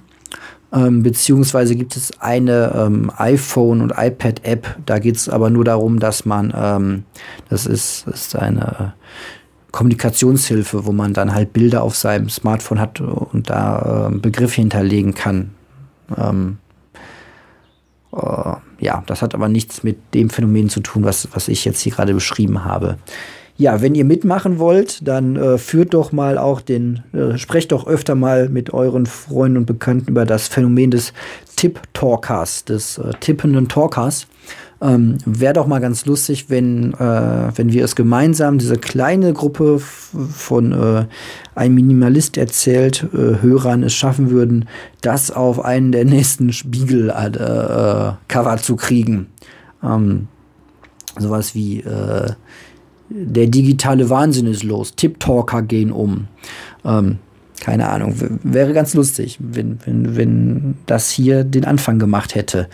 [0.71, 4.77] Ähm, beziehungsweise gibt es eine ähm, iPhone- und iPad-App.
[4.85, 7.03] Da geht es aber nur darum, dass man, ähm,
[7.49, 8.93] das ist, ist eine
[9.71, 15.15] Kommunikationshilfe, wo man dann halt Bilder auf seinem Smartphone hat und da äh, Begriffe hinterlegen
[15.15, 15.51] kann.
[16.15, 16.57] Ähm,
[18.13, 21.81] äh, ja, das hat aber nichts mit dem Phänomen zu tun, was, was ich jetzt
[21.81, 22.97] hier gerade beschrieben habe.
[23.59, 27.87] Ja, wenn ihr mitmachen wollt, dann äh, führt doch mal auch den, äh, sprecht doch
[27.87, 31.11] öfter mal mit euren Freunden und Bekannten über das Phänomen des
[31.57, 34.27] Tip-Talkers, des äh, tippenden Talkers.
[34.81, 39.79] Ähm, Wäre doch mal ganz lustig, wenn, äh, wenn wir es gemeinsam, diese kleine Gruppe
[39.79, 41.05] von äh,
[41.53, 44.69] ein Minimalist erzählt, äh, Hörern es schaffen würden,
[45.01, 49.27] das auf einen der nächsten Spiegel-Cover äh, zu kriegen.
[49.83, 50.29] Ähm,
[51.17, 52.31] sowas wie äh,
[53.09, 56.27] der digitale Wahnsinn ist los, Tip-Talker gehen um.
[56.85, 57.17] Ähm,
[57.59, 62.69] keine Ahnung, wäre ganz lustig, wenn, wenn, wenn das hier den Anfang gemacht hätte.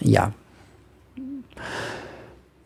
[0.00, 0.32] Ja,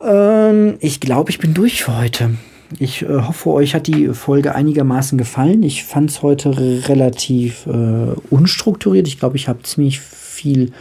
[0.01, 2.31] ähm, ich glaube, ich bin durch für heute.
[2.79, 5.63] Ich äh, hoffe, euch hat die Folge einigermaßen gefallen.
[5.63, 6.57] Ich fand es heute
[6.89, 9.09] relativ äh, unstrukturiert.
[9.09, 10.73] Ich glaube, ich habe ziemlich viel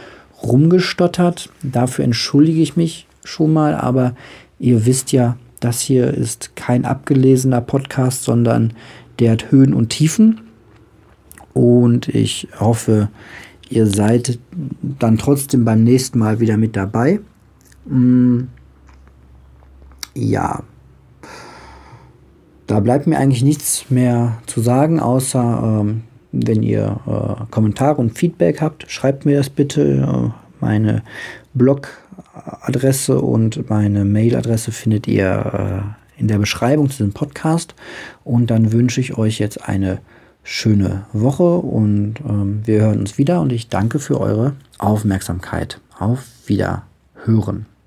[0.42, 1.50] rumgestottert.
[1.62, 3.74] Dafür entschuldige ich mich schon mal.
[3.74, 4.14] Aber
[4.58, 8.74] ihr wisst ja, das hier ist kein abgelesener Podcast, sondern
[9.18, 10.40] der hat Höhen und Tiefen.
[11.54, 13.08] Und ich hoffe,
[13.68, 14.38] ihr seid
[14.82, 17.20] dann trotzdem beim nächsten Mal wieder mit dabei.
[17.86, 18.44] Mm
[20.18, 20.62] ja.
[22.66, 26.02] da bleibt mir eigentlich nichts mehr zu sagen, außer ähm,
[26.32, 29.82] wenn ihr äh, Kommentare und Feedback habt, schreibt mir das bitte.
[29.82, 30.30] Äh,
[30.60, 31.02] meine
[32.68, 37.74] Blogadresse und meine Mailadresse findet ihr äh, in der Beschreibung zu diesem Podcast.
[38.24, 40.00] Und dann wünsche ich euch jetzt eine
[40.42, 45.80] schöne Woche und ähm, wir hören uns wieder und ich danke für eure Aufmerksamkeit.
[45.98, 47.77] Auf Wiederhören.